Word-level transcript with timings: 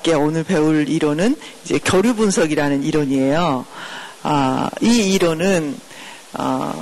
함께 0.00 0.14
오늘 0.14 0.44
배울 0.44 0.88
이론은 0.88 1.36
이제 1.62 1.78
교류 1.78 2.14
분석이라는 2.14 2.84
이론이에요. 2.84 3.66
아, 4.22 4.70
이 4.80 5.12
이론은 5.12 5.78
어, 6.38 6.72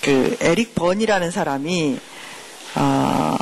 그 0.00 0.38
에릭 0.40 0.74
번이라는 0.74 1.30
사람이 1.30 1.98
어, 2.76 3.36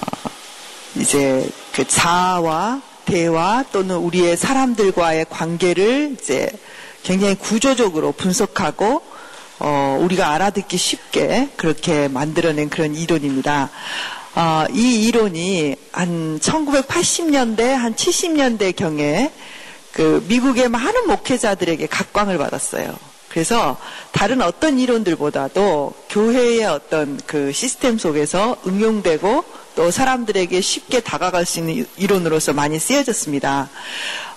이제 0.96 1.48
그 1.72 1.86
자아와 1.86 2.82
대화 3.04 3.64
또는 3.70 3.96
우리의 3.98 4.36
사람들과의 4.36 5.26
관계를 5.30 6.16
이제 6.20 6.50
굉장히 7.04 7.36
구조적으로 7.36 8.10
분석하고 8.10 9.00
어, 9.60 9.98
우리가 10.02 10.32
알아듣기 10.32 10.76
쉽게 10.76 11.50
그렇게 11.56 12.08
만들어낸 12.08 12.68
그런 12.68 12.96
이론입니다. 12.96 13.70
어, 14.36 14.64
이 14.72 15.06
이론이 15.06 15.76
한 15.92 16.40
1980년대, 16.40 17.62
한 17.62 17.94
70년대 17.94 18.74
경에 18.74 19.30
그 19.92 20.24
미국의 20.28 20.68
많은 20.68 21.06
목회자들에게 21.06 21.86
각광을 21.86 22.36
받았어요. 22.38 22.96
그래서 23.28 23.76
다른 24.12 24.42
어떤 24.42 24.78
이론들보다도 24.78 25.94
교회의 26.08 26.64
어떤 26.64 27.20
그 27.26 27.52
시스템 27.52 27.98
속에서 27.98 28.56
응용되고 28.66 29.44
또 29.76 29.90
사람들에게 29.90 30.60
쉽게 30.60 31.00
다가갈 31.00 31.44
수 31.44 31.58
있는 31.60 31.86
이론으로서 31.96 32.52
많이 32.52 32.78
쓰여졌습니다. 32.78 33.70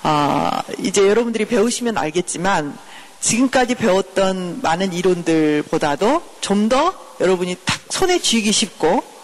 어, 0.03 0.49
이제 0.79 1.07
여러분들이 1.07 1.45
배우시면 1.45 1.97
알겠지만 1.97 2.77
지금까지 3.19 3.75
배웠던 3.75 4.59
많은 4.61 4.93
이론들보다도 4.93 6.21
좀 6.41 6.69
더 6.69 6.93
여러분이 7.19 7.57
탁 7.65 7.79
손에 7.89 8.19
쥐기 8.19 8.51
쉽고 8.51 9.16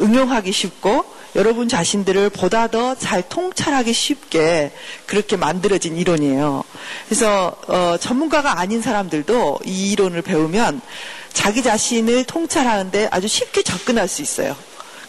응용하기 0.00 0.52
쉽고 0.52 1.04
여러분 1.36 1.68
자신들을 1.68 2.30
보다 2.30 2.66
더 2.66 2.94
잘 2.98 3.22
통찰하기 3.28 3.92
쉽게 3.92 4.72
그렇게 5.06 5.36
만들어진 5.36 5.96
이론이에요. 5.96 6.64
그래서 7.06 7.54
어, 7.68 7.96
전문가가 8.00 8.58
아닌 8.58 8.80
사람들도 8.80 9.60
이 9.66 9.92
이론을 9.92 10.22
배우면 10.22 10.80
자기 11.32 11.62
자신을 11.62 12.24
통찰하는데 12.24 13.08
아주 13.10 13.28
쉽게 13.28 13.62
접근할 13.62 14.08
수 14.08 14.22
있어요. 14.22 14.56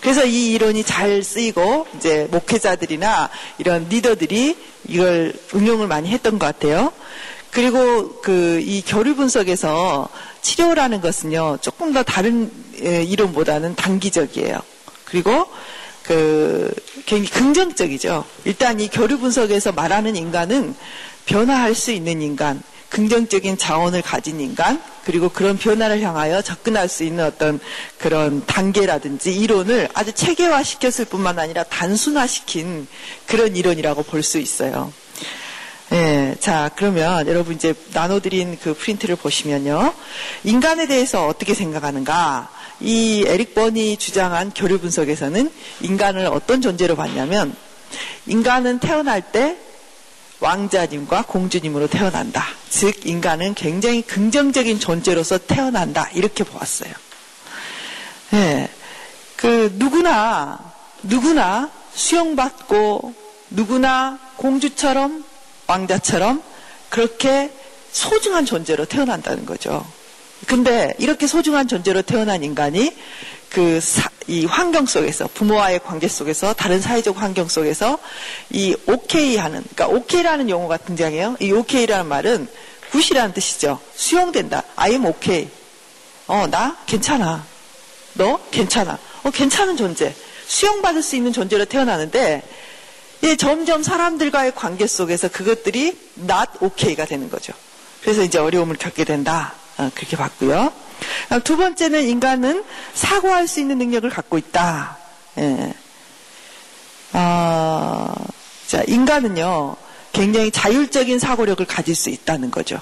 그래서 0.02 0.26
이 0.26 0.52
이론이 0.54 0.84
잘 0.84 1.24
쓰이고 1.24 1.88
이제 1.96 2.28
목회자들이나 2.30 3.30
이런 3.58 3.88
리더들이 3.90 4.58
이걸 4.88 5.34
응용을 5.56 5.88
많이 5.88 6.10
했던 6.10 6.38
것 6.38 6.46
같아요. 6.46 6.92
그리고 7.52 8.20
그이 8.22 8.84
교류 8.86 9.16
분석에서 9.16 10.10
치료라는 10.42 11.02
것은요 11.02 11.58
조금 11.62 11.94
더 11.94 12.04
다른 12.04 12.52
이론보다는 12.76 13.76
단기적이에요. 13.76 14.60
그리고 15.10 15.48
그 16.04 16.74
굉장히 17.06 17.30
긍정적이죠. 17.30 18.26
일단 18.46 18.80
이 18.80 18.88
교류 18.88 19.18
분석에서 19.20 19.72
말하는 19.72 20.16
인간은 20.16 20.76
변화할 21.26 21.76
수 21.76 21.92
있는 21.92 22.22
인간, 22.22 22.62
긍정적인 22.90 23.58
자원을 23.58 24.02
가진 24.02 24.40
인간, 24.40 24.82
그리고 25.04 25.28
그런 25.30 25.58
변화를 25.58 26.02
향하여 26.02 26.42
접근할 26.42 26.88
수 26.88 27.04
있는 27.04 27.26
어떤 27.26 27.60
그런 27.98 28.46
단계라든지 28.46 29.34
이론을 29.34 29.90
아주 29.94 30.14
체계화 30.14 30.64
시켰을 30.64 31.06
뿐만 31.06 31.40
아니라 31.40 31.64
단순화시킨 31.64 32.88
그런 33.26 33.56
이론이라고 33.56 34.04
볼 34.04 34.24
수 34.24 34.38
있어요. 34.38 34.92
예, 35.94 36.36
자, 36.42 36.70
그러면 36.76 37.28
여러분 37.28 37.56
이제 37.56 37.74
나눠드린 37.94 38.58
그 38.62 38.74
프린트를 38.74 39.16
보시면요. 39.16 39.94
인간에 40.44 40.86
대해서 40.86 41.28
어떻게 41.28 41.54
생각하는가? 41.54 42.50
이 42.80 43.24
에릭 43.28 43.56
번이 43.56 43.98
주장한 43.98 44.52
교류 44.56 44.80
분석에서는 44.80 45.52
인간을 45.82 46.28
어떤 46.28 46.62
존재로 46.62 46.96
봤냐면, 46.96 47.56
인간은 48.26 48.80
태어날 48.80 49.22
때 49.32 49.58
왕자님과 50.40 51.24
공주님으로 51.24 51.88
태어난다. 51.88 52.46
즉, 52.70 53.06
인간은 53.06 53.56
굉장히 53.56 54.02
긍정적인 54.02 54.80
존재로서 54.80 55.38
태어난다. 55.40 56.10
이렇게 56.14 56.44
보았어요. 56.44 56.92
예, 58.34 58.70
그, 59.36 59.74
누구나, 59.76 60.60
누구나 61.02 61.72
수용받고, 61.94 63.14
누구나 63.50 64.20
공주처럼 64.36 65.24
왕자처럼 65.68 66.44
그렇게 66.90 67.52
소중한 67.92 68.46
존재로 68.46 68.86
태어난다는 68.86 69.46
거죠. 69.46 69.86
근데 70.46 70.94
이렇게 71.00 71.28
소중한 71.28 71.68
존재로 71.68 72.04
태어난 72.04 72.44
인간이 72.44 72.96
그 73.50 73.80
이 74.28 74.46
환경 74.46 74.86
속에서 74.86 75.30
부모와의 75.34 75.80
관계 75.80 76.10
속에서 76.10 76.54
다른 76.54 76.82
사회적 76.82 77.22
환경 77.22 77.48
속에서 77.48 77.98
이 78.50 78.76
오케이 78.86 79.38
하는 79.38 79.64
그러니까 79.74 79.88
오케이라는 79.88 80.50
용어가 80.50 80.76
등장해요. 80.76 81.38
이 81.40 81.52
오케이라는 81.54 82.06
말은 82.08 82.48
굿이라는 82.92 83.34
뜻이죠. 83.34 83.80
수용된다. 83.96 84.64
I 84.76 84.92
am 84.92 85.06
okay. 85.06 85.50
어, 86.28 86.46
나 86.48 86.78
괜찮아. 86.86 87.46
너 88.16 88.40
괜찮아. 88.52 89.00
어, 89.24 89.32
괜찮은 89.32 89.78
존재. 89.78 90.14
수용받을 90.46 91.02
수 91.02 91.16
있는 91.16 91.32
존재로 91.32 91.64
태어나는데 91.66 92.44
예, 93.24 93.36
점점 93.38 93.82
사람들과의 93.82 94.56
관계 94.56 94.88
속에서 94.88 95.30
그것들이 95.30 95.98
not 96.20 96.52
okay가 96.60 97.06
되는 97.06 97.30
거죠. 97.30 97.54
그래서 98.02 98.24
이제 98.24 98.40
어려움을 98.40 98.76
겪게 98.76 99.06
된다. 99.06 99.54
어, 99.78 99.90
그렇게 99.94 100.18
봤고요. 100.18 100.72
두 101.44 101.58
번째는 101.58 102.08
인간은 102.08 102.64
사고할 102.94 103.48
수 103.48 103.60
있는 103.60 103.78
능력을 103.78 104.10
갖고 104.10 104.38
있다. 104.38 104.98
예. 105.38 105.74
어, 107.14 108.14
자, 108.68 108.84
인간은요, 108.88 109.76
굉장히 110.14 110.52
자율적인 110.52 111.20
사고력을 111.20 111.66
가질 111.66 111.96
수 111.96 112.10
있다는 112.10 112.52
거죠. 112.52 112.80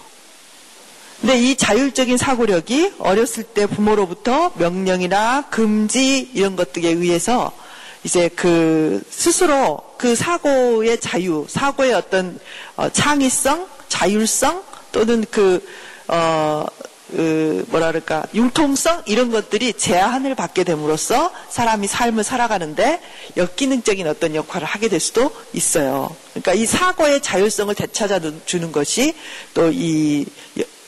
근데 1.19 1.41
이 1.41 1.56
자율적인 1.56 2.17
사고력이 2.17 2.94
어렸을 3.00 3.44
때 3.44 3.66
부모로부터 3.66 4.51
명령이나 4.56 5.45
금지 5.50 6.29
이런 6.33 6.56
것들에 6.56 6.89
의해서 6.89 7.51
이제 8.03 8.29
그 8.35 9.01
스스로 9.09 9.81
그 9.97 10.16
사고의 10.16 11.00
자유, 11.00 11.45
사고의 11.50 11.94
어떤 11.94 12.39
어, 12.75 12.89
창의성, 12.89 13.67
자율성 13.89 14.63
또는 14.91 15.25
그, 15.31 15.67
어, 16.08 16.66
그 17.12 17.66
뭐라 17.70 17.88
그럴까 17.88 18.26
융통성 18.34 19.04
이런 19.06 19.30
것들이 19.30 19.74
제한을 19.74 20.34
받게 20.34 20.64
됨으로써 20.64 21.32
사람이 21.50 21.88
삶을 21.88 22.24
살아가는데 22.24 23.00
역기능적인 23.38 24.08
어떤 24.08 24.34
역할을 24.34 24.68
하게 24.68 24.90
될 24.90 25.00
수도 25.00 25.32
있어요. 25.54 26.16
그러니까 26.32 26.54
이 26.54 26.66
사고의 26.66 27.22
자율성을 27.22 27.74
되찾아 27.75 28.19
주는 28.46 28.72
것이 28.72 29.13
또 29.54 29.72
이 29.72 30.25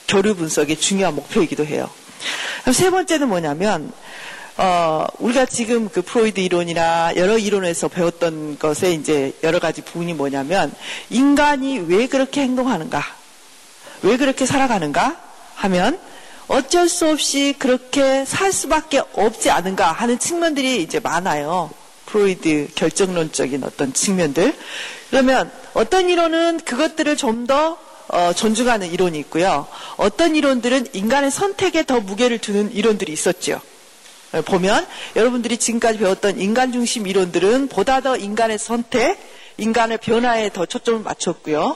교류 0.07 0.35
분석의 0.35 0.79
중요한 0.79 1.15
목표이기도 1.15 1.65
해요. 1.65 1.89
세 2.71 2.89
번째는 2.89 3.27
뭐냐면 3.27 3.91
어, 4.57 5.05
우리가 5.19 5.45
지금 5.45 5.87
그 5.89 6.01
프로이드 6.01 6.39
이론이나 6.39 7.13
여러 7.15 7.37
이론에서 7.37 7.89
배웠던 7.89 8.57
것에 8.57 8.91
이제 8.93 9.33
여러 9.43 9.59
가지 9.59 9.83
부분이 9.83 10.13
뭐냐면 10.13 10.73
인간이 11.09 11.79
왜 11.79 12.07
그렇게 12.07 12.41
행동하는가? 12.41 13.16
왜 14.03 14.17
그렇게 14.17 14.45
살아가는가? 14.45 15.27
하면 15.55 15.99
어쩔 16.47 16.87
수 16.87 17.09
없이 17.09 17.55
그렇게 17.57 18.23
살 18.25 18.53
수밖에 18.53 19.01
없지 19.13 19.49
않은가 19.49 19.91
하는 19.91 20.17
측면들이 20.17 20.81
이제 20.81 20.99
많아요. 20.99 21.71
프로이드 22.05 22.69
결정론적인 22.75 23.63
어떤 23.63 23.93
측면들. 23.93 24.55
그러면 25.09 25.51
어떤 25.73 26.09
이론은 26.09 26.61
그것들을 26.61 27.17
좀더 27.17 27.77
어, 28.09 28.31
존중하는 28.33 28.89
이론이 28.89 29.19
있고요. 29.19 29.67
어떤 29.97 30.35
이론들은 30.35 30.87
인간의 30.93 31.29
선택에 31.29 31.83
더 31.83 31.99
무게를 31.99 32.39
두는 32.39 32.71
이론들이 32.71 33.11
있었죠. 33.11 33.59
어, 34.31 34.41
보면 34.43 34.87
여러분들이 35.17 35.57
지금까지 35.57 35.99
배웠던 35.99 36.39
인간 36.39 36.71
중심 36.71 37.07
이론들은 37.07 37.67
보다 37.67 37.99
더 37.99 38.15
인간의 38.15 38.59
선택, 38.59 39.17
인간의 39.57 39.97
변화에 39.99 40.49
더 40.51 40.65
초점을 40.65 41.01
맞췄고요. 41.01 41.75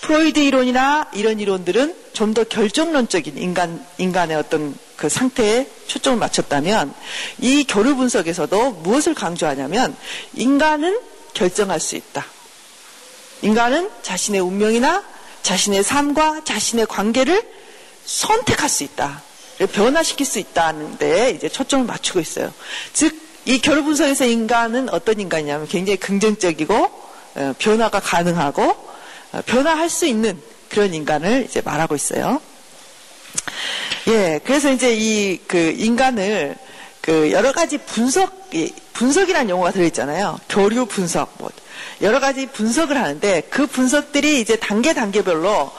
프로이드 0.00 0.38
이론이나 0.38 1.10
이런 1.12 1.40
이론들은 1.40 1.94
좀 2.12 2.34
더 2.34 2.44
결정론적인 2.44 3.38
인간, 3.38 3.84
인간의 3.98 4.36
어떤 4.36 4.76
그 4.96 5.08
상태에 5.08 5.66
초점을 5.86 6.18
맞췄다면 6.18 6.92
이 7.38 7.64
교류 7.66 7.96
분석에서도 7.96 8.72
무엇을 8.72 9.14
강조하냐면 9.14 9.96
인간은 10.34 11.00
결정할 11.32 11.80
수 11.80 11.96
있다. 11.96 12.26
인간은 13.42 13.88
자신의 14.02 14.40
운명이나 14.42 15.02
자신의 15.42 15.82
삶과 15.82 16.44
자신의 16.44 16.86
관계를 16.86 17.42
선택할 18.04 18.68
수 18.68 18.84
있다. 18.84 19.22
변화시킬 19.72 20.26
수 20.26 20.38
있다는데 20.38 21.30
이제 21.30 21.48
초점을 21.48 21.86
맞추고 21.86 22.20
있어요. 22.20 22.52
즉, 22.92 23.18
이결 23.46 23.82
분석에서 23.82 24.26
인간은 24.26 24.90
어떤 24.90 25.18
인간이냐면 25.18 25.66
굉장히 25.66 25.96
긍정적이고 25.96 26.74
어, 26.74 27.09
변화가 27.58 28.00
가능하고 28.00 28.62
어, 29.32 29.42
변화할 29.46 29.88
수 29.88 30.06
있는 30.06 30.40
그런 30.68 30.94
인간을 30.94 31.46
이제 31.48 31.60
말하고 31.60 31.94
있어요. 31.94 32.40
예, 34.08 34.40
그래서 34.44 34.70
이제 34.72 34.94
이 34.94 35.38
그 35.46 35.74
인간을 35.76 36.56
그 37.00 37.32
여러 37.32 37.52
가지 37.52 37.78
분석, 37.78 38.50
분석이라는 38.92 39.50
용어가 39.50 39.72
들어있잖아요. 39.72 40.38
교류 40.48 40.86
분석, 40.86 41.34
뭐 41.38 41.50
여러 42.02 42.20
가지 42.20 42.46
분석을 42.46 42.96
하는데 42.96 43.40
그 43.50 43.66
분석들이 43.66 44.40
이제 44.40 44.56
단계 44.56 44.94
단계별로 44.94 45.72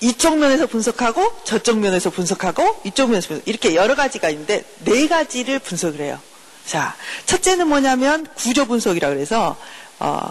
이, 0.00 0.14
쪽 0.14 0.38
면에서 0.38 0.66
분석하고 0.66 1.40
저쪽 1.42 1.78
면에서 1.78 2.10
분석하고 2.10 2.82
이쪽 2.84 3.10
면에서 3.10 3.28
분석 3.28 3.48
이렇게 3.48 3.74
여러 3.74 3.96
가지가 3.96 4.28
있는데 4.30 4.64
네 4.84 5.08
가지를 5.08 5.58
분석을 5.58 6.00
해요. 6.00 6.20
자, 6.64 6.94
첫째는 7.26 7.66
뭐냐면 7.66 8.26
구조 8.36 8.66
분석이라 8.66 9.08
그래서 9.08 9.56
어, 9.98 10.30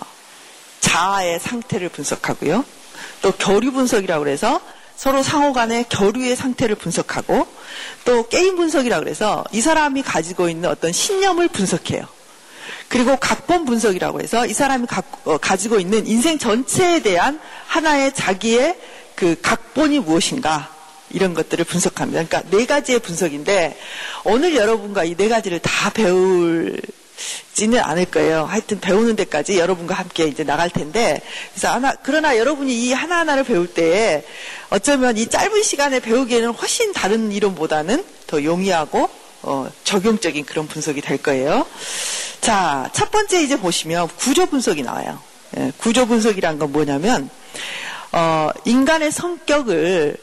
자아의 0.79 1.39
상태를 1.39 1.89
분석하고요. 1.89 2.63
또 3.21 3.31
교류 3.31 3.71
분석이라고 3.71 4.23
그래서 4.23 4.61
서로 4.95 5.23
상호 5.23 5.51
간의 5.51 5.85
교류의 5.89 6.35
상태를 6.35 6.75
분석하고 6.75 7.47
또 8.05 8.27
게임 8.29 8.55
분석이라고 8.55 9.03
그래서 9.03 9.43
이 9.51 9.59
사람이 9.61 10.03
가지고 10.03 10.47
있는 10.47 10.69
어떤 10.69 10.91
신념을 10.91 11.49
분석해요. 11.49 12.07
그리고 12.87 13.17
각본 13.17 13.65
분석이라고 13.65 14.21
해서 14.21 14.45
이 14.45 14.53
사람이 14.53 14.87
가, 14.87 15.01
어, 15.25 15.37
가지고 15.37 15.79
있는 15.79 16.05
인생 16.07 16.37
전체에 16.37 17.01
대한 17.01 17.39
하나의 17.67 18.13
자기의 18.13 18.77
그 19.15 19.35
각본이 19.41 19.99
무엇인가 19.99 20.69
이런 21.09 21.33
것들을 21.33 21.65
분석합니다. 21.65 22.23
그러니까 22.25 22.49
네 22.55 22.65
가지의 22.65 22.99
분석인데 22.99 23.77
오늘 24.23 24.55
여러분과 24.55 25.03
이 25.03 25.15
네 25.15 25.27
가지를 25.29 25.59
다 25.59 25.89
배울 25.89 26.79
지는 27.53 27.79
않을 27.79 28.05
거예요. 28.05 28.45
하여튼 28.45 28.79
배우는 28.79 29.15
데까지 29.15 29.57
여러분과 29.57 29.95
함께 29.95 30.25
이제 30.25 30.43
나갈 30.43 30.69
텐데, 30.69 31.21
그래서 31.53 31.73
하나, 31.73 31.93
그러나 32.03 32.37
여러분이 32.37 32.73
이 32.73 32.93
하나하나를 32.93 33.43
배울 33.43 33.67
때에 33.73 34.25
어쩌면 34.69 35.17
이 35.17 35.27
짧은 35.27 35.63
시간에 35.63 35.99
배우기에는 35.99 36.51
훨씬 36.51 36.93
다른 36.93 37.31
이론보다는 37.31 38.03
더 38.27 38.43
용이하고, 38.43 39.09
어, 39.43 39.69
적용적인 39.83 40.45
그런 40.45 40.67
분석이 40.67 41.01
될 41.01 41.17
거예요. 41.17 41.65
자, 42.41 42.89
첫 42.93 43.11
번째 43.11 43.41
이제 43.41 43.57
보시면 43.57 44.09
구조 44.17 44.45
분석이 44.45 44.81
나와요. 44.81 45.19
예, 45.57 45.71
구조 45.77 46.05
분석이란 46.05 46.59
건 46.59 46.71
뭐냐면, 46.71 47.29
어, 48.11 48.49
인간의 48.65 49.11
성격을 49.11 50.17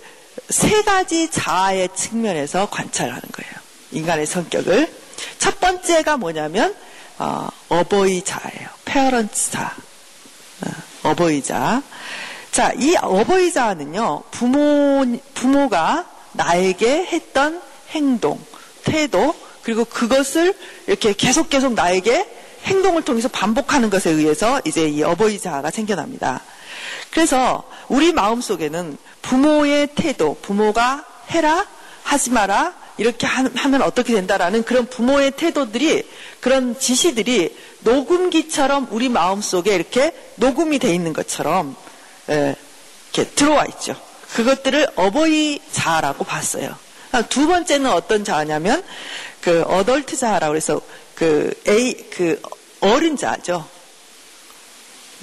세 0.48 0.82
가지 0.82 1.30
자아의 1.30 1.88
측면에서 1.94 2.68
관찰하는 2.70 3.22
거예요. 3.32 3.52
인간의 3.92 4.26
성격을. 4.26 5.01
첫 5.38 5.60
번째가 5.60 6.16
뭐냐면 6.16 6.74
어, 7.18 7.48
어버이자예요. 7.68 8.68
페어런츠자. 8.84 9.74
어, 11.02 11.14
버이자 11.14 11.82
자, 12.52 12.72
이 12.78 12.94
어버이자는요, 13.00 14.24
부모, 14.30 15.06
부모가 15.34 16.06
나에게 16.32 17.06
했던 17.06 17.62
행동, 17.90 18.38
태도, 18.84 19.34
그리고 19.62 19.84
그것을 19.84 20.54
이렇게 20.86 21.14
계속 21.14 21.48
계속 21.48 21.72
나에게 21.72 22.28
행동을 22.64 23.02
통해서 23.02 23.28
반복하는 23.28 23.88
것에 23.88 24.10
의해서 24.10 24.60
이제 24.66 24.86
이 24.86 25.02
어버이자가 25.02 25.70
생겨납니다. 25.70 26.42
그래서 27.10 27.64
우리 27.88 28.12
마음 28.12 28.40
속에는 28.40 28.98
부모의 29.22 29.88
태도, 29.94 30.36
부모가 30.42 31.06
해라, 31.30 31.66
하지 32.02 32.30
마라, 32.30 32.74
이렇게 33.02 33.26
하면 33.26 33.82
어떻게 33.82 34.14
된다라는 34.14 34.62
그런 34.62 34.86
부모의 34.86 35.32
태도들이 35.32 36.08
그런 36.38 36.78
지시들이 36.78 37.52
녹음기처럼 37.80 38.86
우리 38.92 39.08
마음속에 39.08 39.74
이렇게 39.74 40.14
녹음이 40.36 40.78
돼 40.78 40.94
있는 40.94 41.12
것처럼 41.12 41.74
예, 42.30 42.54
이렇게 43.12 43.30
들어와 43.32 43.64
있죠. 43.66 44.00
그것들을 44.34 44.86
어버이 44.94 45.58
자아라고 45.72 46.24
봤어요. 46.24 46.76
두 47.28 47.48
번째는 47.48 47.90
어떤 47.90 48.24
자아냐면 48.24 48.84
그 49.40 49.62
어덜트 49.62 50.16
자아라고 50.16 50.54
해서 50.54 50.80
그 51.16 51.52
A 51.66 52.08
그 52.10 52.40
어른 52.78 53.16
자죠. 53.16 53.68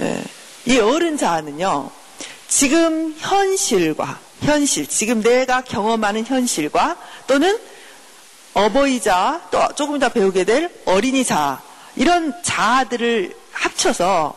예, 0.02 0.22
이 0.66 0.80
어른 0.80 1.16
자아는요. 1.16 1.92
지금 2.50 3.16
현실과 3.18 4.20
현실, 4.41 4.88
지금 4.88 5.21
내가 5.21 5.62
경험하는 5.62 6.25
현실과 6.25 6.97
또는 7.27 7.59
어버이자, 8.53 9.47
또 9.51 9.68
조금 9.75 9.97
이따 9.97 10.09
배우게 10.09 10.44
될 10.44 10.71
어린이 10.86 11.24
자, 11.24 11.62
이런 11.95 12.33
자아들을 12.44 13.36
합쳐서 13.51 14.36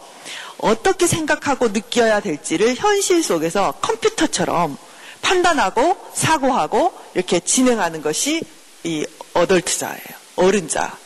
어떻게 0.58 1.06
생각하고 1.06 1.68
느껴야 1.68 2.20
될지를 2.20 2.74
현실 2.76 3.22
속에서 3.22 3.72
컴퓨터처럼 3.82 4.76
판단하고 5.22 5.96
사고하고 6.14 6.92
이렇게 7.14 7.40
진행하는 7.40 8.02
것이 8.02 8.42
이 8.84 9.06
어덜트자예요. 9.34 10.22
어른자. 10.36 10.96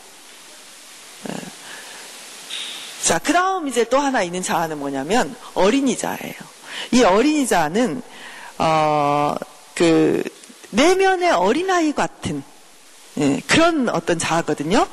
예. 1.29 1.33
자, 3.03 3.19
그 3.19 3.31
다음 3.31 3.67
이제 3.67 3.83
또 3.85 3.99
하나 3.99 4.21
있는 4.21 4.43
자아는 4.43 4.79
뭐냐면 4.79 5.35
어린이자예요. 5.53 6.35
이 6.91 7.03
어린이자는 7.03 8.01
어, 8.57 9.35
그 9.75 10.23
내면의 10.71 11.31
어린아이 11.31 11.93
같은 11.93 12.43
예, 13.19 13.41
그런 13.47 13.89
어떤 13.89 14.19
자아거든요. 14.19 14.87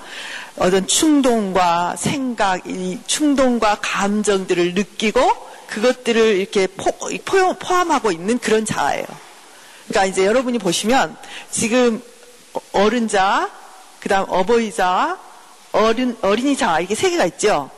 어떤 0.57 0.87
충동과 0.87 1.97
생각, 1.97 2.67
이 2.67 2.99
충동과 3.07 3.79
감정들을 3.83 4.75
느끼고 4.75 5.21
그것들을 5.67 6.37
이렇게 6.37 6.67
포, 6.67 6.93
포함하고 7.59 8.13
있는 8.13 8.39
그런 8.39 8.65
자아예요. 8.65 9.05
그러니까 9.89 10.07
이제 10.07 10.25
여러분이 10.25 10.59
보시면 10.59 11.17
지금 11.51 12.03
어른자, 12.73 13.51
그 14.01 14.09
다음 14.09 14.27
어버이자, 14.29 15.19
어린, 15.73 16.17
어린이자 16.23 16.81
이게 16.81 16.95
세 16.95 17.11
개가 17.11 17.27
있죠. 17.27 17.69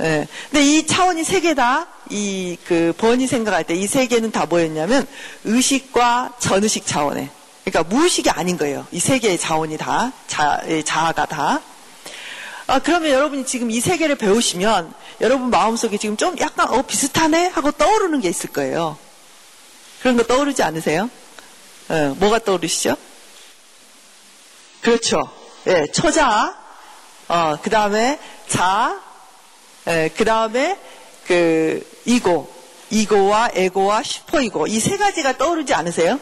예. 0.00 0.26
근데 0.50 0.64
이 0.64 0.86
차원이 0.86 1.24
세 1.24 1.40
개다, 1.40 1.86
이, 2.12 2.56
그, 2.66 2.92
번이 2.98 3.26
생각할 3.26 3.64
때 3.64 3.74
이 3.74 3.86
세 3.86 4.06
개는 4.06 4.30
다 4.32 4.46
뭐였냐면, 4.46 5.06
의식과 5.44 6.34
전의식 6.38 6.86
차원에. 6.86 7.30
그러니까 7.64 7.94
무의식이 7.94 8.28
아닌 8.30 8.56
거예요. 8.58 8.86
이 8.92 8.98
세 8.98 9.18
개의 9.18 9.38
자원이 9.38 9.76
다, 9.78 10.12
자, 10.26 10.60
자아가 10.84 11.26
다. 11.26 11.60
아, 12.66 12.78
그러면 12.78 13.10
여러분이 13.10 13.46
지금 13.46 13.70
이 13.70 13.80
세 13.80 13.96
개를 13.96 14.16
배우시면, 14.16 14.92
여러분 15.20 15.50
마음속에 15.50 15.96
지금 15.98 16.16
좀 16.16 16.36
약간, 16.40 16.68
어, 16.68 16.82
비슷하네? 16.82 17.48
하고 17.48 17.70
떠오르는 17.72 18.20
게 18.20 18.28
있을 18.28 18.50
거예요. 18.50 18.96
그런 20.00 20.16
거 20.16 20.24
떠오르지 20.24 20.62
않으세요? 20.62 21.08
예, 21.90 22.08
뭐가 22.16 22.40
떠오르시죠? 22.40 22.96
그렇죠. 24.80 25.20
예, 25.68 25.86
초자, 25.92 26.56
어, 27.28 27.56
그 27.62 27.70
다음에 27.70 28.18
자, 28.48 29.00
예, 29.86 30.10
그 30.16 30.24
다음에 30.24 30.76
그 31.26 31.86
이고, 32.04 32.52
이고와 32.90 33.50
에고와 33.54 34.02
슈퍼이고 34.02 34.66
이 34.66 34.78
세 34.78 34.96
가지가 34.96 35.38
떠오르지 35.38 35.72
않으세요? 35.74 36.20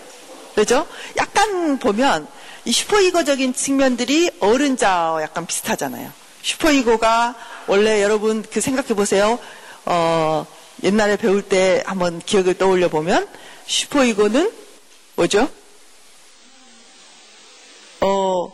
그죠? 0.55 0.87
약간 1.17 1.79
보면 1.79 2.29
이 2.65 2.73
슈퍼이고적인 2.73 3.55
측면들이 3.55 4.31
어른자와 4.41 5.23
약간 5.23 5.47
비슷하잖아요. 5.47 6.13
슈퍼이고가 6.43 7.35
원래 7.67 8.03
여러분 8.03 8.45
그 8.51 8.61
생각해 8.61 8.95
보세요. 8.95 9.39
어, 9.87 10.47
옛날에 10.83 11.17
배울 11.17 11.43
때 11.43 11.83
한번 11.87 12.21
기억을 12.21 12.55
떠올려 12.55 12.89
보면 12.89 13.27
슈퍼이고는 13.67 14.53
뭐죠? 15.17 15.49
어, 18.01 18.53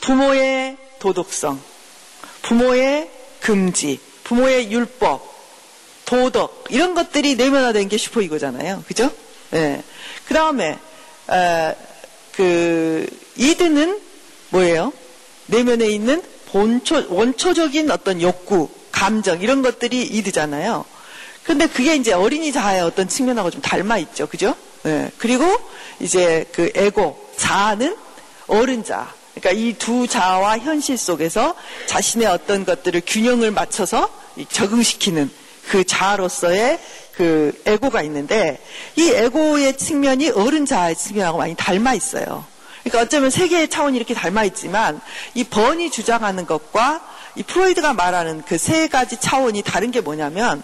부모의 0.00 0.76
도덕성, 0.98 1.60
부모의 2.42 3.10
금지, 3.40 4.00
부모의 4.24 4.70
율법, 4.70 5.33
도덕 6.14 6.66
이런 6.70 6.94
것들이 6.94 7.34
내면화된 7.34 7.88
게 7.88 7.98
슈퍼 7.98 8.20
이거잖아요. 8.20 8.84
그죠? 8.86 9.10
예. 9.52 9.82
그 10.26 10.34
다음에 10.34 10.78
그 12.32 13.06
이드는 13.36 14.00
뭐예요? 14.50 14.92
내면에 15.46 15.86
있는 15.88 16.22
본초 16.46 17.06
원초적인 17.08 17.90
어떤 17.90 18.22
욕구, 18.22 18.68
감정 18.92 19.42
이런 19.42 19.62
것들이 19.62 20.02
이드잖아요. 20.02 20.84
근데 21.42 21.66
그게 21.66 21.96
이제 21.96 22.12
어린이 22.12 22.52
자아의 22.52 22.82
어떤 22.82 23.08
측면하고 23.08 23.50
좀 23.50 23.60
닮아 23.60 23.98
있죠. 23.98 24.26
그죠? 24.28 24.54
예. 24.86 25.10
그리고 25.18 25.44
이제 25.98 26.46
그 26.52 26.70
에고, 26.74 27.28
자아는 27.36 27.96
어른자. 28.46 29.12
그러니까 29.34 29.60
이 29.60 29.74
두 29.74 30.06
자아와 30.06 30.58
현실 30.58 30.96
속에서 30.96 31.56
자신의 31.86 32.28
어떤 32.28 32.64
것들을 32.64 33.02
균형을 33.04 33.50
맞춰서 33.50 34.08
적응시키는 34.48 35.28
그 35.68 35.84
자아로서의 35.84 36.78
그 37.12 37.52
에고가 37.66 38.02
있는데 38.02 38.60
이 38.96 39.10
에고의 39.10 39.76
측면이 39.76 40.30
어른 40.30 40.66
자아의 40.66 40.96
측면하고 40.96 41.38
많이 41.38 41.54
닮아 41.54 41.94
있어요. 41.94 42.44
그러니까 42.82 43.02
어쩌면 43.02 43.30
세 43.30 43.48
개의 43.48 43.68
차원이 43.68 43.96
이렇게 43.96 44.12
닮아 44.14 44.44
있지만 44.44 45.00
이 45.34 45.44
번이 45.44 45.90
주장하는 45.90 46.44
것과 46.46 47.02
이 47.36 47.42
프로이드가 47.42 47.94
말하는 47.94 48.42
그 48.42 48.58
세 48.58 48.88
가지 48.88 49.16
차원이 49.18 49.62
다른 49.62 49.90
게 49.90 50.00
뭐냐면 50.00 50.62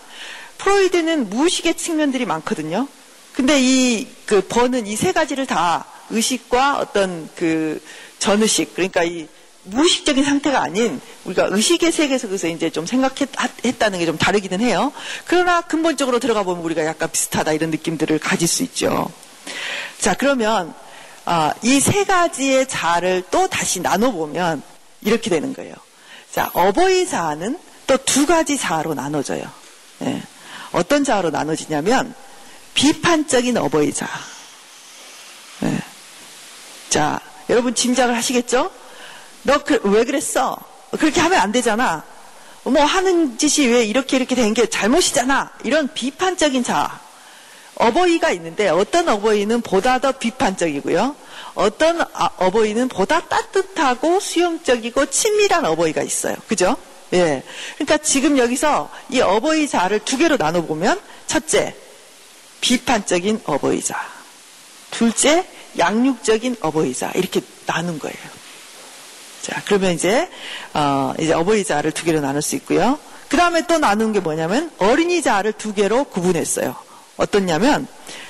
프로이드는 0.59 1.30
무의식의 1.30 1.75
측면들이 1.75 2.26
많거든요. 2.26 2.87
근데 3.33 3.59
이 3.61 4.07
그 4.26 4.42
번은 4.42 4.87
이 4.87 4.97
세 4.97 5.12
가지를 5.12 5.47
다 5.47 5.87
의식과 6.11 6.78
어떤 6.78 7.28
그 7.37 7.83
전의식 8.19 8.75
그러니까 8.75 9.02
이 9.02 9.26
무의식적인 9.71 10.25
상태가 10.25 10.61
아닌 10.62 11.00
우리가 11.25 11.49
의식의 11.50 11.93
세계에서 11.93 12.27
그래서 12.29 12.49
이제 12.49 12.71
좀 12.71 12.87
생각했다는 12.87 13.99
게 13.99 14.07
좀 14.07 14.19
다르기는 14.19 14.61
해요. 14.61 14.93
그러나 15.27 15.61
근본적으로 15.61 16.19
들어가 16.19 16.43
보면 16.43 16.65
우리가 16.65 16.85
약간 16.85 17.11
비슷하다 17.11 17.53
이런 17.53 17.71
느낌들을 17.71 18.19
가질 18.19 18.49
수 18.49 18.62
있죠. 18.65 19.11
자, 20.00 20.15
그러면 20.15 20.75
아, 21.25 21.53
이 21.62 21.81
세 21.81 22.05
가지의 22.05 22.67
자를 22.69 23.23
또 23.31 23.47
다시 23.49 23.81
나눠 23.81 24.11
보면 24.11 24.62
이렇게 25.03 25.31
되는 25.31 25.53
거예요. 25.55 25.75
자, 26.33 26.50
어버이 26.55 27.07
자는 27.09 27.59
또 27.87 27.97
두 27.99 28.27
가지 28.27 28.57
자로 28.57 28.95
나눠져요. 28.95 29.43
예. 30.03 30.23
어떤 30.73 31.05
자로 31.05 31.31
나눠지냐면 31.31 32.15
비판적인 32.75 33.57
어버이 33.57 33.93
자. 33.93 34.09
예. 35.65 35.79
자, 36.89 37.21
여러분 37.49 37.75
짐작을 37.75 38.17
하시겠죠? 38.17 38.71
너왜 39.42 39.59
그, 39.64 40.04
그랬어? 40.04 40.56
그렇게 40.99 41.20
하면 41.20 41.38
안 41.40 41.52
되잖아. 41.52 42.02
뭐 42.64 42.85
하는 42.85 43.38
짓이 43.38 43.66
왜 43.68 43.85
이렇게 43.85 44.16
이렇게 44.16 44.35
된 44.35 44.52
게 44.54 44.66
잘못이잖아. 44.66 45.50
이런 45.64 45.88
비판적인 45.94 46.62
자. 46.64 47.00
어버이가 47.76 48.30
있는데 48.32 48.68
어떤 48.68 49.09
어버이는 49.09 49.62
보다 49.62 49.99
더 49.99 50.12
비판적이고요. 50.12 51.16
어떤 51.54 52.02
아, 52.12 52.30
어버이는 52.37 52.88
보다 52.88 53.20
따뜻하고 53.20 54.20
수용적이고 54.20 55.06
친밀한 55.06 55.64
어버이가 55.64 56.02
있어요. 56.02 56.37
그죠? 56.47 56.76
예. 57.14 57.42
그러니까 57.76 57.97
지금 57.99 58.37
여기서 58.37 58.90
이 59.09 59.20
어버이 59.20 59.66
자를 59.66 59.99
두 60.00 60.18
개로 60.18 60.37
나눠보면 60.37 61.00
첫째, 61.26 61.75
비판적인 62.61 63.42
어버이자. 63.47 63.97
둘째, 64.90 65.47
양육적인 65.78 66.56
어버이자. 66.61 67.12
이렇게 67.14 67.40
나눈 67.64 67.99
거예요. 67.99 68.16
자, 69.42 69.62
그러면 69.64 69.92
이제, 69.92 70.28
어, 70.75 71.14
이제 71.18 71.32
어버이 71.32 71.64
자를 71.64 71.92
두 71.92 72.04
개로 72.04 72.20
나눌 72.20 72.42
수 72.42 72.56
있고요. 72.56 72.99
그 73.28 73.37
다음에 73.37 73.66
또 73.66 73.78
나눈 73.78 74.12
게 74.12 74.20
뭐냐면 74.20 74.70
어린이자를 74.78 75.52
두 75.52 75.73
개로 75.73 76.04
구분했어요. 76.04 76.76
어떻냐면, 77.16 77.87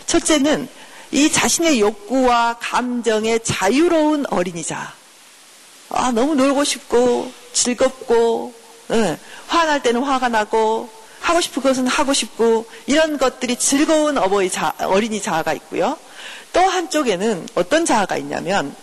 첫째는 0.06 0.68
이 1.10 1.30
자신의 1.30 1.80
욕구와 1.80 2.58
감정에 2.60 3.38
자유로운 3.38 4.26
어린이 4.30 4.62
자. 4.62 4.92
아, 5.88 6.12
너무 6.12 6.34
놀고 6.34 6.62
싶고, 6.64 7.32
즐겁고, 7.52 8.54
예, 8.92 9.18
화날 9.48 9.82
때는 9.82 10.02
화가 10.02 10.28
나고, 10.28 10.88
하고 11.20 11.40
싶은 11.40 11.62
것은 11.62 11.86
하고 11.86 12.12
싶고, 12.12 12.66
이런 12.86 13.18
것들이 13.18 13.56
즐거운 13.56 14.16
어버이 14.16 14.50
자, 14.50 14.74
어린이 14.78 15.20
자아가 15.20 15.52
있고요. 15.54 15.98
또 16.52 16.60
한쪽에는 16.60 17.48
어떤 17.56 17.84
자아가 17.84 18.16
있냐면, 18.16 18.74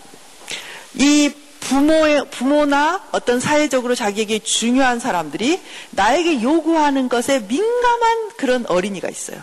이 0.94 1.30
부모의, 1.68 2.30
부모나 2.30 3.04
어떤 3.12 3.40
사회적으로 3.40 3.94
자기에게 3.94 4.38
중요한 4.38 4.98
사람들이 4.98 5.60
나에게 5.90 6.42
요구하는 6.42 7.08
것에 7.10 7.40
민감한 7.40 8.30
그런 8.38 8.64
어린이가 8.66 9.08
있어요. 9.08 9.42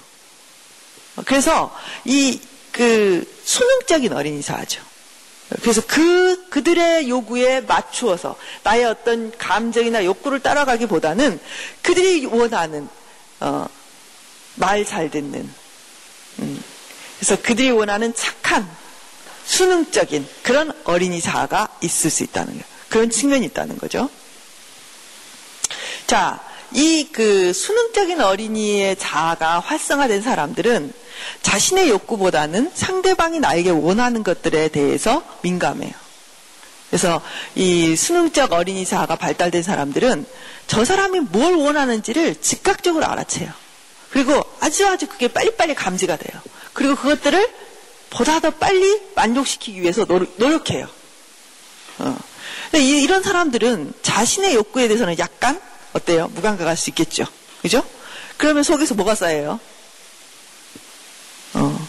그래서 1.26 1.74
이, 2.04 2.42
그, 2.72 3.24
수능적인 3.44 4.12
어린이 4.12 4.42
자아죠. 4.42 4.82
그래서 5.62 5.82
그, 5.86 6.50
그들의 6.50 7.08
요구에 7.08 7.62
맞추어서 7.62 8.36
나의 8.64 8.86
어떤 8.86 9.32
감정이나 9.38 10.04
욕구를 10.04 10.40
따라가기보다는 10.40 11.40
그들이 11.84 12.26
원하는, 12.26 12.90
어, 13.40 13.68
말 14.56 14.84
잘 14.84 15.12
듣는, 15.12 15.48
음, 16.40 16.64
그래서 17.20 17.42
그들이 17.42 17.70
원하는 17.70 18.14
착한, 18.16 18.68
수능적인 19.46 20.28
그런 20.44 20.72
어린이 20.84 21.22
자아가 21.22 21.68
있을 21.82 22.10
수 22.10 22.24
있다는 22.24 22.54
거예요. 22.54 22.66
그런 22.90 23.10
측면이 23.10 23.46
있다는 23.46 23.78
거죠. 23.78 24.10
자, 26.08 26.40
이 26.74 27.10
그 27.16 27.54
수능적인 27.54 28.20
어린이의 28.20 28.98
자아가 28.98 29.62
활성화된 29.62 30.22
사람들은 30.22 30.92
자신의 31.42 31.90
욕구보다는 31.90 32.72
상대방이 32.74 33.40
나에게 33.40 33.70
원하는 33.70 34.22
것들에 34.22 34.68
대해서 34.68 35.24
민감해요. 35.42 35.94
그래서 36.90 37.22
이 37.56 37.96
수능적 37.96 38.52
어린이 38.52 38.86
자아가 38.86 39.16
발달된 39.16 39.64
사람들은 39.64 40.26
저 40.68 40.84
사람이 40.84 41.22
뭘 41.22 41.56
원하는지를 41.56 42.42
즉각적으로 42.42 43.06
알아채요. 43.06 43.50
그리고 44.10 44.42
아주 44.60 44.86
아주 44.86 45.08
그게 45.08 45.30
빨리빨리 45.30 45.74
감지가 45.76 46.18
돼요. 46.18 46.42
그리고 46.74 46.96
그것들을 46.96 47.50
보다 48.10 48.40
더 48.40 48.50
빨리 48.52 49.02
만족시키기 49.16 49.82
위해서 49.82 50.06
노력, 50.06 50.70
해요 50.72 50.88
어. 52.00 52.18
이, 52.76 53.02
이런 53.02 53.24
사람들은 53.24 53.94
자신의 54.02 54.56
욕구에 54.56 54.88
대해서는 54.88 55.18
약간 55.20 55.60
어때요? 55.94 56.28
무감각할 56.34 56.76
수 56.76 56.90
있겠죠. 56.90 57.26
그죠? 57.62 57.84
그러면 58.38 58.64
속에서 58.64 58.96
뭐가 58.96 59.16
쌓여요? 59.16 59.60
어. 61.54 61.88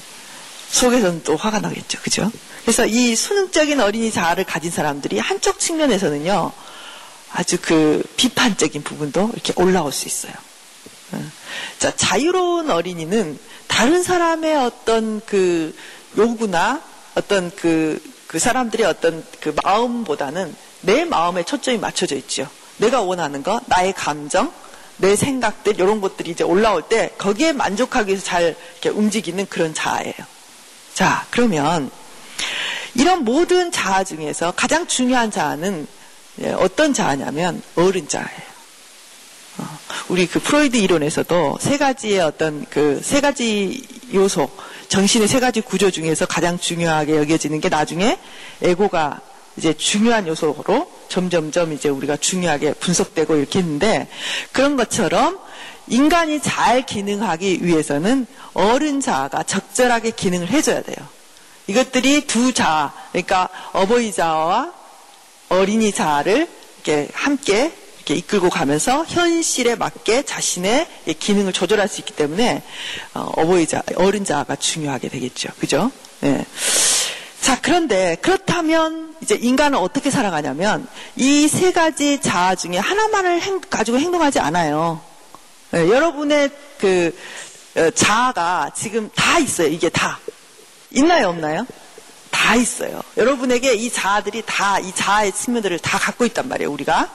속에서는 0.70 1.22
또 1.24 1.36
화가 1.36 1.60
나겠죠. 1.60 2.00
그죠? 2.02 2.30
그래서 2.62 2.86
이 2.86 3.14
수능적인 3.14 3.80
어린이 3.80 4.10
자아를 4.10 4.44
가진 4.44 4.70
사람들이 4.70 5.18
한쪽 5.18 5.58
측면에서는요, 5.58 6.52
아주 7.32 7.58
그 7.60 8.02
비판적인 8.16 8.82
부분도 8.82 9.30
이렇게 9.32 9.52
올라올 9.56 9.92
수 9.92 10.06
있어요. 10.06 10.32
어. 11.12 11.30
자, 11.78 11.94
자유로운 11.94 12.70
어린이는 12.70 13.38
다른 13.66 14.02
사람의 14.02 14.56
어떤 14.56 15.20
그 15.26 15.74
요구나 16.16 16.80
어떤 17.14 17.50
그, 17.54 18.00
그 18.26 18.38
사람들의 18.38 18.86
어떤 18.86 19.24
그 19.40 19.54
마음보다는 19.62 20.54
내 20.82 21.04
마음에 21.04 21.42
초점이 21.42 21.78
맞춰져 21.78 22.16
있죠. 22.16 22.48
내가 22.78 23.00
원하는 23.02 23.42
거, 23.42 23.60
나의 23.66 23.92
감정, 23.92 24.52
내 24.98 25.16
생각들, 25.16 25.74
이런 25.74 26.00
것들이 26.00 26.30
이제 26.30 26.44
올라올 26.44 26.82
때 26.82 27.10
거기에 27.18 27.52
만족하기 27.52 28.08
위해서 28.08 28.24
잘 28.24 28.56
이렇게 28.72 28.88
움직이는 28.88 29.46
그런 29.46 29.74
자아예요. 29.74 30.14
자, 30.94 31.26
그러면 31.30 31.90
이런 32.94 33.24
모든 33.24 33.70
자아 33.70 34.04
중에서 34.04 34.52
가장 34.52 34.86
중요한 34.86 35.30
자아는 35.30 35.86
예, 36.42 36.52
어떤 36.52 36.92
자아냐면 36.92 37.62
어른 37.76 38.08
자아예요. 38.08 38.46
어, 39.58 39.78
우리 40.08 40.26
그 40.26 40.38
프로이드 40.38 40.76
이론에서도 40.76 41.58
세 41.60 41.78
가지의 41.78 42.20
어떤 42.20 42.66
그 42.66 43.00
세 43.02 43.20
가지 43.20 43.82
요소, 44.12 44.50
정신의 44.88 45.28
세 45.28 45.40
가지 45.40 45.60
구조 45.60 45.90
중에서 45.90 46.26
가장 46.26 46.58
중요하게 46.58 47.16
여겨지는 47.16 47.60
게 47.60 47.68
나중에 47.68 48.18
에고가 48.62 49.20
이제 49.56 49.72
중요한 49.74 50.26
요소로 50.26 50.90
점점점 51.08 51.72
이제 51.72 51.88
우리가 51.88 52.16
중요하게 52.16 52.74
분석되고 52.74 53.36
이렇게 53.36 53.60
했는데 53.60 54.08
그런 54.52 54.76
것처럼 54.76 55.38
인간이 55.88 56.40
잘 56.40 56.84
기능하기 56.84 57.64
위해서는 57.64 58.26
어른 58.54 59.00
자아가 59.00 59.42
적절하게 59.44 60.10
기능을 60.10 60.50
해줘야 60.50 60.82
돼요. 60.82 60.96
이것들이 61.68 62.26
두 62.26 62.52
자아, 62.52 62.92
그러니까 63.12 63.48
어버이 63.72 64.12
자아와 64.12 64.72
어린이 65.48 65.92
자아를 65.92 66.48
이렇게 66.84 67.08
함께 67.12 67.72
이끌고 68.14 68.50
가면서 68.50 69.04
현실에 69.06 69.74
맞게 69.74 70.22
자신의 70.22 70.86
기능을 71.18 71.52
조절할 71.52 71.88
수 71.88 72.00
있기 72.00 72.14
때문에 72.14 72.62
어, 73.14 73.32
어버이자 73.36 73.82
어른자가 73.96 74.56
중요하게 74.56 75.08
되겠죠. 75.08 75.48
그죠? 75.58 75.90
네. 76.20 76.44
자, 77.40 77.60
그런데 77.60 78.16
그렇다면 78.22 79.14
이제 79.22 79.36
인간은 79.40 79.78
어떻게 79.78 80.10
살아가냐면 80.10 80.86
이 81.16 81.46
세 81.48 81.72
가지 81.72 82.20
자아 82.20 82.54
중에 82.56 82.76
하나만을 82.78 83.40
행, 83.40 83.60
가지고 83.60 83.98
행동하지 83.98 84.40
않아요. 84.40 85.00
네, 85.70 85.88
여러분의 85.88 86.50
그 86.78 87.16
어, 87.76 87.90
자아가 87.90 88.70
지금 88.74 89.10
다 89.14 89.38
있어요. 89.38 89.68
이게 89.68 89.88
다 89.88 90.18
있나요, 90.90 91.28
없나요? 91.28 91.66
다 92.46 92.54
있어요. 92.54 93.02
여러분에게 93.16 93.74
이 93.74 93.90
자아들이 93.90 94.44
다, 94.46 94.78
이 94.78 94.92
자아의 94.94 95.32
측면들을 95.32 95.80
다 95.80 95.98
갖고 95.98 96.24
있단 96.26 96.46
말이에요, 96.46 96.70
우리가. 96.70 97.10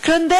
그런데 0.00 0.36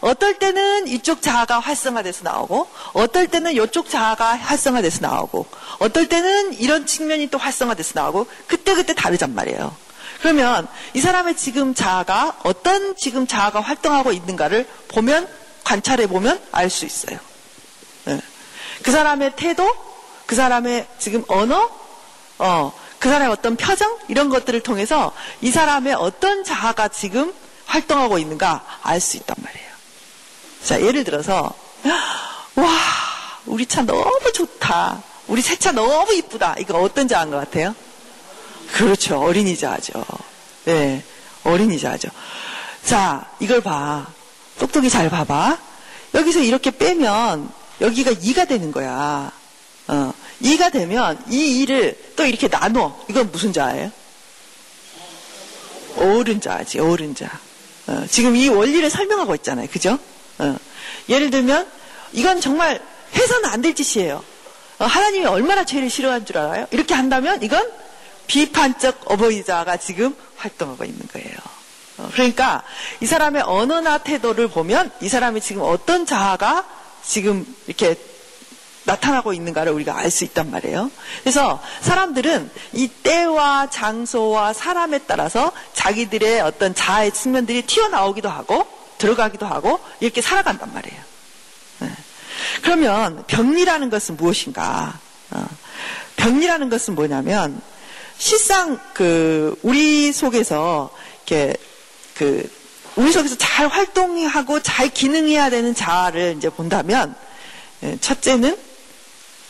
어떨 0.00 0.40
때는 0.40 0.88
이쪽 0.88 1.22
자아가 1.22 1.60
활성화돼서 1.60 2.24
나오고, 2.24 2.68
어떨 2.94 3.28
때는 3.28 3.52
이쪽 3.52 3.88
자아가 3.88 4.34
활성화돼서 4.36 4.98
나오고, 5.00 5.46
어떨 5.78 6.08
때는 6.08 6.54
이런 6.54 6.86
측면이 6.86 7.28
또 7.30 7.38
활성화돼서 7.38 7.92
나오고, 7.94 8.26
그때그때 8.48 8.94
다르단 8.94 9.32
말이에요. 9.32 9.76
그러면 10.20 10.66
이 10.94 11.00
사람의 11.00 11.36
지금 11.36 11.72
자아가 11.72 12.38
어떤 12.42 12.96
지금 12.96 13.28
자아가 13.28 13.60
활동하고 13.60 14.10
있는가를 14.10 14.66
보면, 14.88 15.28
관찰해 15.62 16.08
보면 16.08 16.42
알 16.50 16.68
수 16.68 16.84
있어요. 16.84 17.16
네. 18.06 18.20
그 18.82 18.90
사람의 18.90 19.36
태도, 19.36 19.72
그 20.26 20.34
사람의 20.34 20.84
지금 20.98 21.24
언어, 21.28 21.70
어, 22.38 22.72
그 23.04 23.10
사람의 23.10 23.28
어떤 23.28 23.54
표정 23.56 23.98
이런 24.08 24.30
것들을 24.30 24.58
통해서 24.60 25.12
이 25.42 25.50
사람의 25.50 25.92
어떤 25.92 26.42
자아가 26.42 26.88
지금 26.88 27.34
활동하고 27.66 28.16
있는가 28.16 28.64
알 28.82 28.98
수 28.98 29.18
있단 29.18 29.36
말이에요. 29.44 29.68
자, 30.64 30.80
예를 30.80 31.04
들어서 31.04 31.52
와, 32.54 32.66
우리 33.44 33.66
차 33.66 33.82
너무 33.82 34.32
좋다. 34.32 35.02
우리 35.26 35.42
새 35.42 35.54
차 35.56 35.70
너무 35.72 36.14
이쁘다. 36.14 36.54
이거 36.58 36.78
어떤 36.80 37.06
자아인 37.06 37.30
것 37.30 37.36
같아요? 37.36 37.74
그렇죠. 38.72 39.20
어린이 39.20 39.54
자아죠. 39.54 40.02
네. 40.64 41.04
어린이 41.42 41.78
자아죠. 41.78 42.08
자, 42.86 43.26
이걸 43.38 43.60
봐. 43.60 44.06
똑똑히 44.58 44.88
잘 44.88 45.10
봐봐. 45.10 45.58
여기서 46.14 46.38
이렇게 46.40 46.70
빼면 46.70 47.50
여기가 47.82 48.12
2가 48.12 48.48
되는 48.48 48.72
거야. 48.72 49.30
어, 49.88 50.12
2가 50.42 50.72
되면 50.72 51.22
이 51.28 51.64
2를 51.64 51.96
또 52.16 52.24
이렇게 52.24 52.48
나눠. 52.48 52.98
이건 53.08 53.30
무슨 53.30 53.52
자예요? 53.52 53.90
오른자지, 55.96 56.80
오른자. 56.80 57.26
어, 57.86 58.04
지금 58.10 58.34
이 58.36 58.48
원리를 58.48 58.88
설명하고 58.90 59.34
있잖아요. 59.36 59.68
그죠? 59.70 59.98
어, 60.38 60.56
예를 61.08 61.30
들면 61.30 61.68
이건 62.12 62.40
정말 62.40 62.80
해서는 63.14 63.48
안 63.48 63.62
될 63.62 63.74
짓이에요. 63.74 64.22
어, 64.78 64.84
하나님이 64.84 65.26
얼마나 65.26 65.64
죄를 65.64 65.88
싫어한 65.88 66.26
줄 66.26 66.38
알아요? 66.38 66.66
이렇게 66.72 66.94
한다면 66.94 67.42
이건 67.42 67.70
비판적 68.26 69.02
어버이자가 69.04 69.76
지금 69.76 70.16
활동하고 70.36 70.84
있는 70.84 71.06
거예요. 71.12 71.36
어, 71.98 72.10
그러니까 72.12 72.62
이 73.00 73.06
사람의 73.06 73.42
언어나 73.42 73.98
태도를 73.98 74.48
보면 74.48 74.90
이 75.00 75.08
사람이 75.08 75.40
지금 75.40 75.62
어떤 75.62 76.06
자아가 76.06 76.66
지금 77.06 77.46
이렇게 77.66 77.94
나타나고 78.84 79.32
있는가를 79.32 79.72
우리가 79.72 79.96
알 79.96 80.10
수 80.10 80.24
있단 80.24 80.50
말이에요. 80.50 80.90
그래서 81.22 81.60
사람들은 81.80 82.50
이 82.74 82.88
때와 82.88 83.68
장소와 83.70 84.52
사람에 84.52 85.00
따라서 85.06 85.50
자기들의 85.72 86.40
어떤 86.40 86.74
자아의 86.74 87.12
측면들이 87.12 87.62
튀어나오기도 87.62 88.28
하고 88.28 88.66
들어가기도 88.98 89.46
하고 89.46 89.80
이렇게 90.00 90.20
살아간단 90.20 90.72
말이에요. 90.72 91.02
네. 91.80 91.88
그러면 92.62 93.24
병리라는 93.26 93.90
것은 93.90 94.16
무엇인가? 94.16 94.98
어, 95.30 95.46
병리라는 96.16 96.68
것은 96.68 96.94
뭐냐면 96.94 97.60
실상 98.18 98.78
그 98.92 99.58
우리 99.62 100.12
속에서 100.12 100.90
이렇게 101.26 101.56
그 102.14 102.48
우리 102.96 103.10
속에서 103.10 103.34
잘 103.36 103.66
활동하고 103.66 104.62
잘 104.62 104.88
기능해야 104.88 105.50
되는 105.50 105.74
자아를 105.74 106.36
이제 106.36 106.48
본다면 106.48 107.14
예, 107.82 107.98
첫째는 108.00 108.56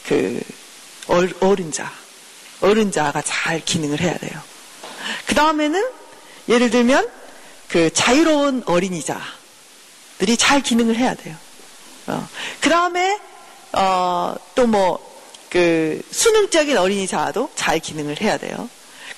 그 0.07 0.41
어른자, 1.41 1.91
어른 2.61 2.91
자가 2.93 3.23
잘 3.23 3.61
기능을 3.61 4.01
해야 4.01 4.17
돼요. 4.17 4.41
그 5.27 5.35
다음에는 5.35 5.85
예를 6.49 6.71
들면 6.71 7.09
그 7.69 7.93
자유로운 7.93 8.63
어린이자들이 8.67 10.37
잘 10.39 10.63
기능을 10.63 10.97
해야 10.97 11.15
돼요. 11.15 11.37
어, 12.07 12.29
그 12.61 12.69
다음에 12.69 13.19
어, 13.73 14.35
또 14.55 14.67
뭐 14.67 15.15
그 15.55 16.03
수능적인 16.11 16.77
어린이자도 16.77 17.51
잘 17.55 17.79
기능을 17.79 18.21
해야 18.21 18.39
돼요. 18.39 18.69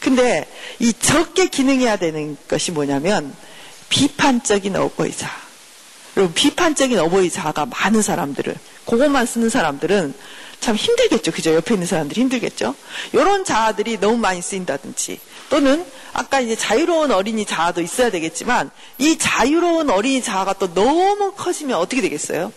근데 0.01 0.46
이 0.79 0.92
적게 0.92 1.46
기능해야 1.46 1.96
되는 1.96 2.37
것이 2.46 2.72
뭐냐면 2.72 3.35
비판적인 3.88 4.77
어버이자. 4.77 5.35
그리고 6.14 6.31
비판적인 6.35 6.99
어버이자가 6.99 7.64
많은 7.64 8.03
사람들을 8.03 8.55
그것만 8.85 9.25
쓰는 9.25 9.49
사람들은 9.49 10.12
참 10.61 10.75
힘들겠죠. 10.77 11.33
그죠? 11.33 11.55
옆에 11.55 11.75
있는 11.75 11.87
사람들이 11.87 12.21
힘들겠죠. 12.21 12.75
이런 13.12 13.45
자아들이 13.45 13.99
너무 14.01 14.16
많이 14.16 14.42
쓰인다든지 14.42 15.21
또는 15.49 15.85
아까 16.12 16.40
이제 16.40 16.57
자유로운 16.57 17.11
어린이 17.12 17.45
자아도 17.45 17.81
있어야 17.81 18.11
되겠지만 18.11 18.71
이 18.99 19.16
자유로운 19.19 19.90
어린이 19.90 20.23
자아가 20.23 20.55
또 20.55 20.73
너무 20.75 21.33
커지면 21.33 21.79
어떻게 21.79 22.03
되겠어요? 22.03 22.53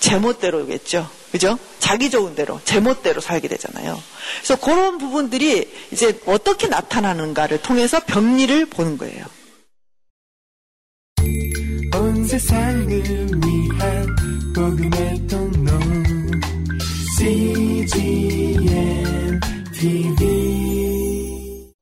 제멋대로겠죠. 0.00 1.08
그죠? 1.30 1.58
자기 1.78 2.10
좋은 2.10 2.34
대로, 2.34 2.60
제멋대로 2.64 3.20
살게 3.20 3.46
되잖아요. 3.48 4.02
그래서 4.38 4.56
그런 4.56 4.98
부분들이 4.98 5.70
이제 5.92 6.18
어떻게 6.26 6.66
나타나는가를 6.66 7.62
통해서 7.62 8.00
병리를 8.00 8.66
보는 8.66 8.98
거예요. 8.98 9.24
TV 19.80 21.72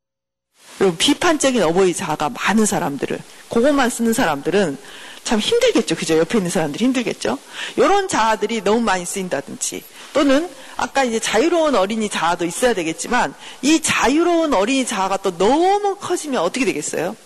그리고 0.78 0.96
비판적인 0.96 1.61
어버이 1.61 1.92
자가 1.94 2.28
많은 2.28 2.64
사람들을 2.64 3.18
그것만 3.50 3.90
쓰는 3.90 4.12
사람들은 4.12 4.78
참 5.24 5.40
힘들겠죠. 5.40 5.96
그죠? 5.96 6.16
옆에 6.16 6.38
있는 6.38 6.48
사람들이 6.50 6.84
힘들겠죠. 6.84 7.37
이런 7.76 8.06
자아들이 8.06 8.62
너무 8.62 8.80
많이 8.80 9.04
쓰인다든지 9.04 9.82
또는 10.12 10.48
아까 10.76 11.02
이제 11.02 11.18
자유로운 11.18 11.74
어린이 11.74 12.08
자아도 12.08 12.44
있어야 12.44 12.72
되겠지만 12.72 13.34
이 13.62 13.80
자유로운 13.80 14.54
어린이 14.54 14.87
자아가 14.87 15.16
또 15.16 15.37
너무 15.37 15.96
커지면 15.96 16.40
어떻게 16.40 16.64
되겠어요? 16.64 17.16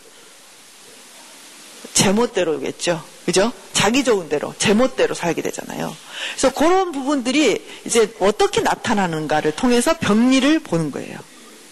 제멋대로겠죠. 1.93 3.05
그죠? 3.27 3.53
자기 3.83 4.05
좋은 4.05 4.29
대로, 4.29 4.55
제멋대로 4.59 5.13
살게 5.13 5.43
되잖아요. 5.43 5.97
그래서 6.37 6.55
그런 6.55 6.93
부분들이 6.93 7.67
이제 7.85 8.15
어떻게 8.21 8.61
나타나는가를 8.61 9.57
통해서 9.57 9.95
병리를 9.99 10.61
보는 10.61 10.93
거예요. 10.93 11.19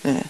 네. 0.02 0.20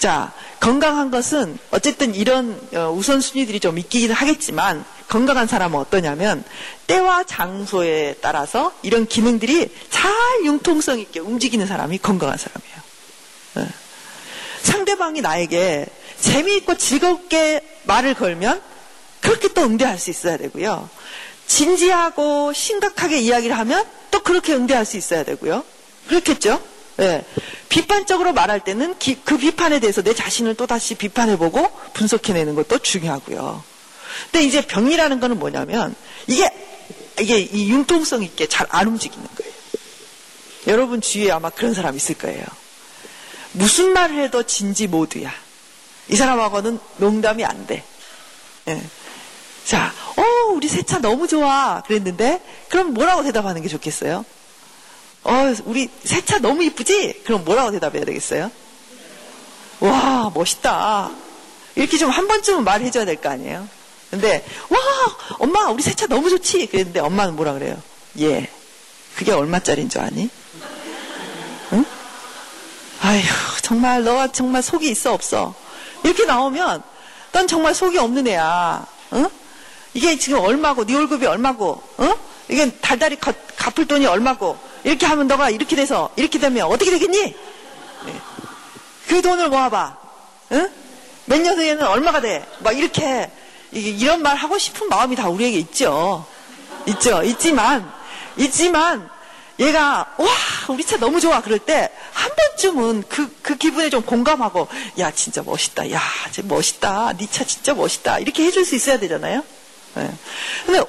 자, 0.00 0.32
건강한 0.58 1.12
것은 1.12 1.56
어쨌든 1.70 2.16
이런 2.16 2.60
어, 2.74 2.90
우선순위들이 2.90 3.60
좀 3.60 3.78
있기는 3.78 4.12
하겠지만 4.12 4.84
건강한 5.06 5.46
사람은 5.46 5.78
어떠냐면 5.78 6.42
때와 6.88 7.22
장소에 7.22 8.16
따라서 8.20 8.72
이런 8.82 9.06
기능들이 9.06 9.72
잘 9.90 10.10
융통성 10.46 10.98
있게 10.98 11.20
움직이는 11.20 11.68
사람이 11.68 11.98
건강한 11.98 12.36
사람이에요. 12.36 12.76
네. 13.54 13.68
상대방이 14.62 15.20
나에게 15.20 15.86
재미있고 16.20 16.76
즐겁게 16.76 17.60
말을 17.84 18.14
걸면 18.14 18.77
그렇게 19.20 19.48
또 19.48 19.62
응대할 19.62 19.98
수 19.98 20.10
있어야 20.10 20.36
되고요. 20.36 20.88
진지하고 21.46 22.52
심각하게 22.52 23.18
이야기를 23.20 23.58
하면 23.58 23.84
또 24.10 24.22
그렇게 24.22 24.54
응대할 24.54 24.84
수 24.84 24.96
있어야 24.96 25.24
되고요. 25.24 25.64
그렇겠죠? 26.08 26.62
네. 26.96 27.24
비판적으로 27.68 28.32
말할 28.32 28.60
때는 28.60 28.98
기, 28.98 29.16
그 29.24 29.38
비판에 29.38 29.78
대해서 29.80 30.02
내 30.02 30.14
자신을 30.14 30.54
또다시 30.56 30.94
비판해보고 30.94 31.70
분석해내는 31.94 32.54
것도 32.54 32.78
중요하고요. 32.78 33.62
근데 34.30 34.44
이제 34.44 34.66
병이라는 34.66 35.20
거는 35.20 35.38
뭐냐면 35.38 35.94
이게 36.26 36.50
이게 37.20 37.38
이 37.38 37.70
융통성 37.70 38.22
있게 38.22 38.46
잘 38.46 38.66
안 38.70 38.88
움직이는 38.88 39.26
거예요. 39.36 39.52
여러분 40.66 41.00
주위에 41.00 41.30
아마 41.30 41.50
그런 41.50 41.72
사람 41.72 41.96
있을 41.96 42.16
거예요. 42.16 42.44
무슨 43.52 43.92
말을 43.92 44.22
해도 44.24 44.42
진지 44.42 44.86
모드야. 44.86 45.32
이 46.08 46.16
사람하고는 46.16 46.78
농담이 46.98 47.44
안 47.44 47.66
돼. 47.66 47.82
네. 48.64 48.82
자, 49.68 49.92
어, 50.16 50.22
우리 50.54 50.66
새 50.66 50.82
차 50.82 50.98
너무 50.98 51.28
좋아. 51.28 51.82
그랬는데, 51.86 52.40
그럼 52.70 52.94
뭐라고 52.94 53.22
대답하는 53.22 53.60
게 53.60 53.68
좋겠어요? 53.68 54.24
어, 55.24 55.54
우리 55.66 55.90
새 56.04 56.22
차 56.22 56.38
너무 56.38 56.62
이쁘지? 56.64 57.22
그럼 57.26 57.44
뭐라고 57.44 57.70
대답해야 57.72 58.06
되겠어요? 58.06 58.50
와, 59.80 60.30
멋있다. 60.34 61.10
이렇게 61.76 61.98
좀 61.98 62.08
한 62.10 62.26
번쯤은 62.28 62.64
말해줘야 62.64 63.04
될 63.04 63.16
거 63.16 63.28
아니에요? 63.28 63.68
근데, 64.10 64.42
와, 64.70 64.78
엄마, 65.38 65.68
우리 65.68 65.82
새 65.82 65.92
차 65.92 66.06
너무 66.06 66.30
좋지? 66.30 66.64
그랬는데 66.68 67.00
엄마는 67.00 67.36
뭐라 67.36 67.52
그래요? 67.52 67.76
예. 68.20 68.48
그게 69.16 69.32
얼마짜리인 69.32 69.90
줄 69.90 70.00
아니? 70.00 70.30
응? 71.74 71.84
아휴, 73.02 73.22
정말 73.60 74.02
너가 74.02 74.32
정말 74.32 74.62
속이 74.62 74.88
있어, 74.90 75.12
없어? 75.12 75.54
이렇게 76.04 76.24
나오면, 76.24 76.82
넌 77.32 77.46
정말 77.46 77.74
속이 77.74 77.98
없는 77.98 78.26
애야. 78.28 78.86
응? 79.12 79.28
이게 79.98 80.16
지금 80.16 80.38
얼마고, 80.38 80.86
네 80.86 80.94
월급이 80.94 81.26
얼마고, 81.26 81.82
응? 81.98 82.14
이게 82.48 82.70
달달이 82.70 83.16
갚, 83.16 83.34
갚을 83.56 83.88
돈이 83.88 84.06
얼마고, 84.06 84.56
이렇게 84.84 85.06
하면 85.06 85.26
너가 85.26 85.50
이렇게 85.50 85.74
돼서 85.74 86.08
이렇게 86.14 86.38
되면 86.38 86.66
어떻게 86.66 86.92
되겠니? 86.92 87.20
네. 88.06 88.20
그 89.08 89.20
돈을 89.20 89.48
모아봐. 89.48 89.96
응? 90.52 90.70
몇 91.24 91.40
년 91.42 91.58
후에는 91.58 91.84
얼마가 91.84 92.20
돼? 92.20 92.46
막 92.60 92.78
이렇게 92.78 93.28
이런 93.72 94.22
말 94.22 94.36
하고 94.36 94.56
싶은 94.56 94.88
마음이 94.88 95.16
다 95.16 95.28
우리에게 95.28 95.58
있죠. 95.58 96.24
있죠. 96.86 97.24
있지만 97.24 97.90
있지만 98.36 99.10
얘가 99.58 100.14
와 100.16 100.26
우리 100.68 100.84
차 100.84 100.96
너무 100.96 101.20
좋아 101.20 101.42
그럴 101.42 101.58
때 101.58 101.90
한 102.12 102.30
번쯤은 102.34 103.04
그, 103.08 103.36
그 103.42 103.56
기분에 103.56 103.90
좀 103.90 104.02
공감하고 104.02 104.68
야 105.00 105.10
진짜 105.10 105.42
멋있다 105.42 105.90
야 105.90 106.00
진짜 106.32 106.48
멋있다 106.54 107.12
네 107.18 107.26
차 107.30 107.44
진짜 107.44 107.74
멋있다 107.74 108.20
이렇게 108.20 108.44
해줄 108.44 108.64
수 108.64 108.74
있어야 108.76 108.98
되잖아요. 108.98 109.42
네. 109.94 110.10
근데 110.66 110.82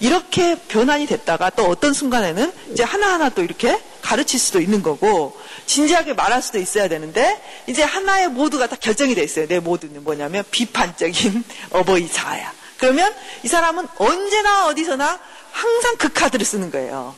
이렇게 0.00 0.56
변환이 0.68 1.06
됐다가 1.06 1.50
또 1.50 1.64
어떤 1.66 1.92
순간에는 1.92 2.52
이제 2.72 2.82
하나하나 2.82 3.30
또 3.30 3.42
이렇게 3.42 3.80
가르칠 4.02 4.38
수도 4.38 4.60
있는 4.60 4.82
거고 4.82 5.38
진지하게 5.66 6.12
말할 6.12 6.42
수도 6.42 6.58
있어야 6.58 6.88
되는데 6.88 7.40
이제 7.66 7.82
하나의 7.82 8.28
모두가 8.28 8.66
다 8.66 8.76
결정이 8.76 9.14
돼 9.14 9.22
있어요. 9.24 9.48
내 9.48 9.58
모두는 9.58 10.04
뭐냐면 10.04 10.44
비판적인 10.50 11.44
어버이 11.72 12.10
자야. 12.12 12.52
그러면 12.76 13.14
이 13.42 13.48
사람은 13.48 13.88
언제나 13.96 14.66
어디서나 14.66 15.18
항상 15.50 15.96
그 15.96 16.12
카드를 16.12 16.44
쓰는 16.44 16.70
거예요. 16.70 17.14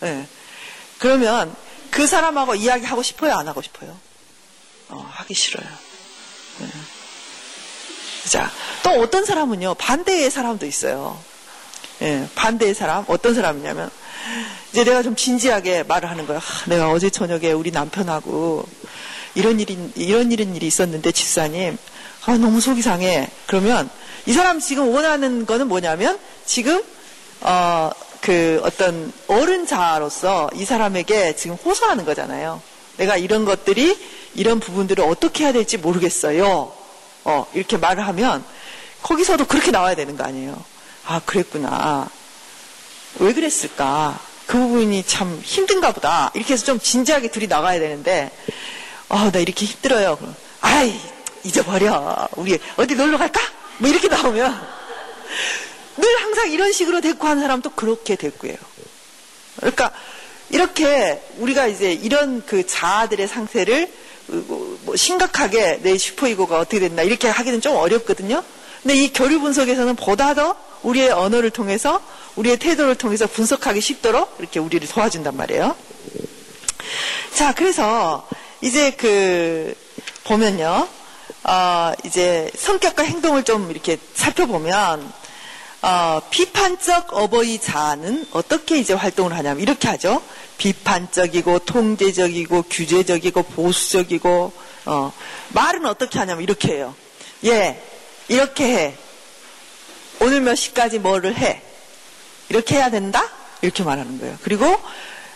네. 0.00 0.26
그러면 0.98 1.54
그 1.90 2.06
사람하고 2.06 2.54
이야기하고 2.54 3.02
싶어요? 3.02 3.34
안 3.34 3.46
하고 3.46 3.60
싶어요? 3.60 3.94
어, 4.88 5.06
하기 5.16 5.34
싫어요. 5.34 5.66
네. 6.60 6.66
자, 8.28 8.50
또 8.82 8.90
어떤 9.00 9.24
사람은요, 9.24 9.74
반대의 9.74 10.30
사람도 10.30 10.66
있어요. 10.66 11.18
예, 12.02 12.26
반대의 12.34 12.74
사람, 12.74 13.04
어떤 13.08 13.34
사람이냐면, 13.34 13.90
이제 14.70 14.84
내가 14.84 15.02
좀 15.02 15.16
진지하게 15.16 15.82
말을 15.84 16.08
하는 16.08 16.26
거야. 16.26 16.38
아, 16.38 16.42
내가 16.66 16.90
어제 16.90 17.10
저녁에 17.10 17.52
우리 17.52 17.70
남편하고 17.70 18.64
이런 19.34 19.60
일이, 19.60 19.76
이런 19.96 20.30
일은 20.30 20.54
일이 20.54 20.66
있었는데, 20.66 21.10
집사님, 21.12 21.76
아, 22.26 22.32
너무 22.38 22.60
속이 22.60 22.82
상해. 22.82 23.28
그러면 23.46 23.90
이 24.26 24.32
사람 24.32 24.60
지금 24.60 24.94
원하는 24.94 25.44
거는 25.44 25.68
뭐냐면, 25.68 26.18
지금, 26.46 26.82
어, 27.40 27.90
그 28.20 28.60
어떤 28.64 29.12
어른자로서 29.26 30.50
이 30.54 30.64
사람에게 30.64 31.34
지금 31.34 31.56
호소하는 31.56 32.04
거잖아요. 32.04 32.62
내가 32.98 33.16
이런 33.16 33.44
것들이, 33.44 33.98
이런 34.34 34.60
부분들을 34.60 35.04
어떻게 35.04 35.44
해야 35.44 35.52
될지 35.52 35.76
모르겠어요. 35.76 36.81
어, 37.24 37.46
이렇게 37.54 37.76
말을 37.76 38.06
하면, 38.06 38.44
거기서도 39.02 39.46
그렇게 39.46 39.70
나와야 39.70 39.94
되는 39.94 40.16
거 40.16 40.24
아니에요. 40.24 40.64
아, 41.06 41.20
그랬구나. 41.24 42.08
왜 43.18 43.32
그랬을까? 43.32 44.18
그 44.46 44.58
부분이 44.58 45.04
참 45.06 45.40
힘든가 45.42 45.92
보다. 45.92 46.30
이렇게 46.34 46.54
해서 46.54 46.64
좀 46.64 46.78
진지하게 46.78 47.30
둘이 47.30 47.46
나가야 47.46 47.78
되는데, 47.78 48.30
아, 49.08 49.30
나 49.32 49.38
이렇게 49.38 49.66
힘들어요. 49.66 50.16
그럼, 50.16 50.34
아이, 50.60 50.98
잊어버려. 51.44 52.28
우리 52.36 52.58
어디 52.76 52.94
놀러 52.94 53.18
갈까? 53.18 53.40
뭐 53.78 53.88
이렇게 53.88 54.08
나오면, 54.08 54.82
늘 55.98 56.22
항상 56.22 56.50
이런 56.50 56.72
식으로 56.72 57.00
대꾸하는 57.00 57.42
사람도 57.42 57.70
그렇게 57.70 58.16
대꾸해요. 58.16 58.56
그러니까, 59.56 59.90
이렇게 60.50 61.22
우리가 61.38 61.66
이제 61.66 61.92
이런 61.92 62.44
그 62.46 62.66
자아들의 62.66 63.26
상태를 63.26 63.90
뭐 64.26 64.96
심각하게 64.96 65.80
내 65.82 65.98
슈퍼이고가 65.98 66.58
어떻게 66.58 66.80
됐나 66.80 67.02
이렇게 67.02 67.28
하기는 67.28 67.60
좀 67.60 67.76
어렵거든요. 67.76 68.42
근데 68.82 68.96
이 68.96 69.12
교류 69.12 69.40
분석에서는 69.40 69.96
보다 69.96 70.34
더 70.34 70.56
우리의 70.82 71.10
언어를 71.10 71.50
통해서 71.50 72.00
우리의 72.36 72.58
태도를 72.58 72.96
통해서 72.96 73.26
분석하기 73.26 73.80
쉽도록 73.80 74.36
이렇게 74.38 74.58
우리를 74.58 74.88
도와준단 74.88 75.36
말이에요. 75.36 75.76
자, 77.34 77.54
그래서 77.54 78.26
이제 78.60 78.92
그 78.92 79.74
보면요, 80.24 80.88
어, 81.44 81.92
이제 82.04 82.50
성격과 82.56 83.02
행동을 83.02 83.44
좀 83.44 83.70
이렇게 83.70 83.98
살펴보면 84.14 85.12
어, 85.82 86.20
비판적 86.30 87.12
어버이 87.12 87.58
자는 87.60 88.24
어떻게 88.30 88.78
이제 88.78 88.94
활동을 88.94 89.36
하냐면 89.36 89.60
이렇게 89.60 89.88
하죠. 89.88 90.22
비판적이고 90.62 91.58
통제적이고 91.60 92.62
규제적이고 92.70 93.42
보수적이고 93.42 94.52
어, 94.86 95.12
말은 95.48 95.86
어떻게 95.86 96.20
하냐면 96.20 96.44
이렇게 96.44 96.74
해요. 96.74 96.94
예, 97.44 97.82
이렇게 98.28 98.64
해. 98.64 98.94
오늘 100.20 100.40
몇 100.40 100.54
시까지 100.54 101.00
뭐를 101.00 101.36
해. 101.36 101.60
이렇게 102.48 102.76
해야 102.76 102.90
된다? 102.90 103.28
이렇게 103.60 103.82
말하는 103.82 104.20
거예요. 104.20 104.38
그리고 104.42 104.80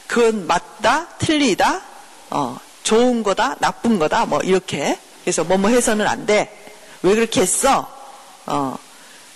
그건 0.07 0.47
맞다, 0.47 1.09
틀리다, 1.19 1.83
어, 2.31 2.61
좋은 2.85 3.25
거다, 3.25 3.57
나쁜 3.59 3.99
거다, 3.99 4.27
뭐 4.27 4.41
이렇게. 4.43 4.97
그래서 5.23 5.43
뭐뭐 5.43 5.71
해서는 5.71 6.07
안 6.07 6.25
돼. 6.27 6.57
왜 7.03 7.15
그렇게 7.17 7.41
했어? 7.41 7.93
어, 8.47 8.79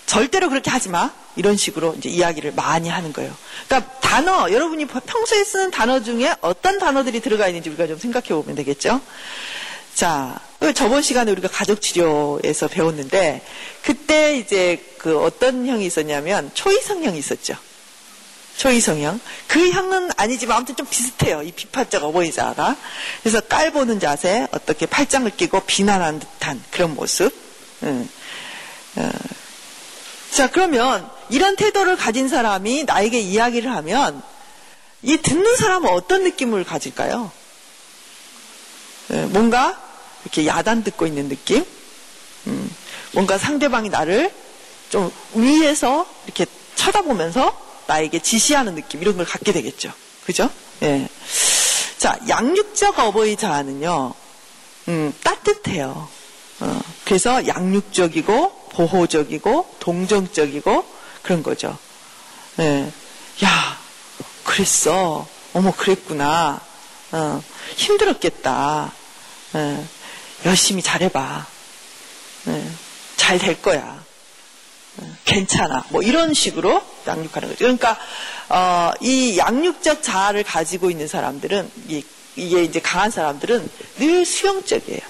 절대로 0.05 0.47
그렇게 0.47 0.69
하지 0.71 0.87
마. 0.87 1.11
이런 1.35 1.57
식으로 1.57 1.95
이제 1.97 2.09
이야기를 2.09 2.53
많이 2.53 2.89
하는 2.89 3.13
거예요. 3.13 3.33
그러니까 3.67 3.99
단어, 3.99 4.51
여러분이 4.51 4.85
평소에 4.85 5.43
쓰는 5.43 5.71
단어 5.71 6.01
중에 6.01 6.35
어떤 6.41 6.79
단어들이 6.79 7.21
들어가 7.21 7.47
있는지 7.47 7.69
우리가 7.69 7.87
좀 7.87 7.97
생각해 7.97 8.29
보면 8.29 8.55
되겠죠? 8.55 9.01
자, 9.93 10.39
저번 10.75 11.01
시간에 11.01 11.31
우리가 11.31 11.47
가족 11.47 11.81
치료에서 11.81 12.67
배웠는데, 12.67 13.41
그때 13.83 14.37
이제 14.37 14.83
그 14.97 15.19
어떤 15.19 15.67
형이 15.67 15.85
있었냐면, 15.85 16.51
초이성 16.53 17.03
형이 17.03 17.17
있었죠. 17.19 17.55
초이성 18.57 19.01
형. 19.01 19.19
그 19.47 19.71
형은 19.71 20.11
아니지만 20.17 20.57
아무튼 20.57 20.75
좀 20.75 20.85
비슷해요. 20.85 21.41
이 21.41 21.51
비판적 21.51 22.03
어버이자가. 22.03 22.75
그래서 23.23 23.41
깔보는 23.41 23.99
자세, 23.99 24.47
어떻게 24.51 24.85
팔짱을 24.85 25.31
끼고 25.31 25.61
비난한 25.61 26.19
듯한 26.19 26.63
그런 26.69 26.93
모습. 26.93 27.33
음. 27.83 28.07
어. 28.97 29.09
자, 30.31 30.49
그러면 30.49 31.09
이런 31.31 31.55
태도를 31.55 31.95
가진 31.95 32.27
사람이 32.27 32.83
나에게 32.83 33.19
이야기를 33.19 33.71
하면, 33.71 34.21
이 35.01 35.17
듣는 35.17 35.55
사람은 35.55 35.89
어떤 35.89 36.23
느낌을 36.23 36.63
가질까요? 36.63 37.31
예, 39.13 39.25
뭔가 39.25 39.81
이렇게 40.23 40.45
야단 40.45 40.83
듣고 40.83 41.07
있는 41.07 41.29
느낌? 41.29 41.65
음, 42.47 42.75
뭔가 43.13 43.37
상대방이 43.37 43.89
나를 43.89 44.31
좀 44.89 45.11
위에서 45.33 46.05
이렇게 46.25 46.45
쳐다보면서 46.75 47.57
나에게 47.87 48.19
지시하는 48.19 48.75
느낌, 48.75 49.01
이런 49.01 49.17
걸 49.17 49.25
갖게 49.25 49.53
되겠죠. 49.53 49.91
그죠? 50.25 50.49
예. 50.83 51.07
자, 51.97 52.19
양육적 52.27 52.99
어버이 52.99 53.37
자아는요, 53.37 54.13
음, 54.89 55.13
따뜻해요. 55.23 56.09
어, 56.59 56.81
그래서 57.05 57.47
양육적이고, 57.47 58.69
보호적이고, 58.71 59.75
동정적이고, 59.79 61.00
그런 61.21 61.43
거죠. 61.43 61.77
예. 62.59 62.91
야, 63.43 63.79
그랬어. 64.43 65.27
어머, 65.53 65.71
그랬구나. 65.71 66.61
어, 67.11 67.43
힘들었겠다. 67.75 68.91
예. 69.55 69.85
열심히 70.45 70.81
잘해봐. 70.81 71.45
예. 72.47 72.67
잘될 73.17 73.61
거야. 73.61 74.03
예. 75.01 75.11
괜찮아. 75.25 75.85
뭐 75.89 76.01
이런 76.01 76.33
식으로 76.33 76.81
양육하는 77.07 77.49
거죠. 77.49 77.57
그러니까 77.59 77.97
어, 78.49 78.91
이 79.01 79.37
양육적 79.37 80.03
자아를 80.03 80.43
가지고 80.43 80.89
있는 80.89 81.07
사람들은 81.07 81.71
이, 81.87 82.03
게 82.35 82.63
이제 82.63 82.79
강한 82.79 83.11
사람들은 83.11 83.69
늘 83.99 84.25
수용적이에요. 84.25 85.01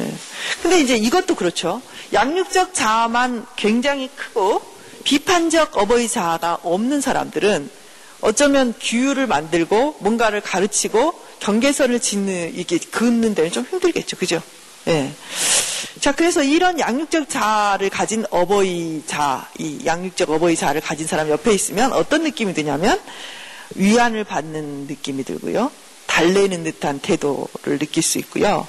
예. 0.00 0.14
근데 0.62 0.80
이제 0.80 0.96
이것도 0.96 1.34
그렇죠. 1.34 1.80
양육적 2.12 2.74
자아만 2.74 3.46
굉장히 3.56 4.08
크고 4.14 4.77
비판적 5.08 5.78
어버이 5.78 6.06
자아가 6.06 6.58
없는 6.62 7.00
사람들은 7.00 7.70
어쩌면 8.20 8.74
규율을 8.78 9.26
만들고 9.26 9.96
뭔가를 10.00 10.42
가르치고 10.42 11.18
경계선을 11.40 11.98
짓는 11.98 12.52
이게 12.54 12.76
긋는 12.76 13.34
데는 13.34 13.50
좀 13.50 13.64
힘들겠죠, 13.64 14.18
그죠? 14.18 14.42
예. 14.86 15.10
자, 15.98 16.12
그래서 16.12 16.42
이런 16.42 16.78
양육적 16.78 17.30
자를 17.30 17.88
가진 17.88 18.26
어버이 18.28 19.04
자, 19.06 19.48
이 19.56 19.80
양육적 19.86 20.28
어버이 20.28 20.56
자를 20.56 20.82
가진 20.82 21.06
사람 21.06 21.30
옆에 21.30 21.54
있으면 21.54 21.94
어떤 21.94 22.22
느낌이 22.22 22.52
드냐면 22.52 23.00
위안을 23.76 24.24
받는 24.24 24.88
느낌이 24.88 25.24
들고요. 25.24 25.72
달래는 26.06 26.64
듯한 26.64 26.98
태도를 26.98 27.78
느낄 27.78 28.02
수 28.02 28.18
있고요. 28.18 28.68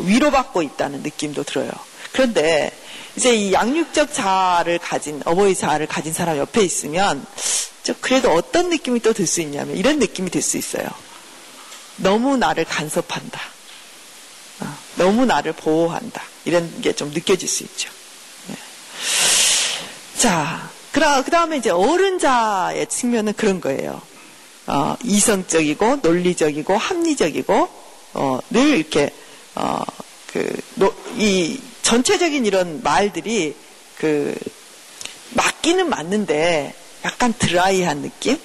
위로받고 0.00 0.62
있다는 0.62 1.02
느낌도 1.02 1.42
들어요. 1.42 1.70
그런데 2.12 2.72
이제 3.16 3.34
이 3.34 3.52
양육적 3.52 4.12
자를 4.12 4.78
가진 4.78 5.22
어버이 5.24 5.54
자를 5.54 5.86
가진 5.86 6.12
사람 6.12 6.36
옆에 6.36 6.62
있으면 6.62 7.24
그래도 8.00 8.32
어떤 8.32 8.68
느낌이 8.68 9.00
또 9.00 9.12
들 9.12 9.26
수 9.26 9.40
있냐면 9.40 9.76
이런 9.76 9.98
느낌이 9.98 10.30
들 10.30 10.42
수 10.42 10.58
있어요. 10.58 10.88
너무 11.96 12.36
나를 12.36 12.64
간섭한다. 12.64 13.40
어, 14.60 14.78
너무 14.96 15.24
나를 15.24 15.52
보호한다. 15.52 16.22
이런 16.44 16.80
게 16.82 16.92
좀 16.92 17.10
느껴질 17.10 17.48
수 17.48 17.62
있죠. 17.64 17.90
네. 18.48 18.56
자, 20.18 20.68
그 20.92 21.30
다음에 21.30 21.56
이제 21.58 21.70
어른자의 21.70 22.86
측면은 22.88 23.32
그런 23.34 23.60
거예요. 23.60 24.02
어, 24.66 24.96
이성적이고 25.04 25.96
논리적이고 26.02 26.76
합리적이고 26.76 27.68
어, 28.14 28.40
늘 28.50 28.78
이렇게 28.78 29.10
어, 29.54 29.80
그, 30.32 30.60
노, 30.74 30.92
이 31.16 31.58
전체적인 31.86 32.44
이런 32.46 32.82
말들이 32.82 33.54
그 33.96 34.36
맞기는 35.34 35.88
맞는데 35.88 36.74
약간 37.04 37.32
드라이한 37.32 38.02
느낌? 38.02 38.36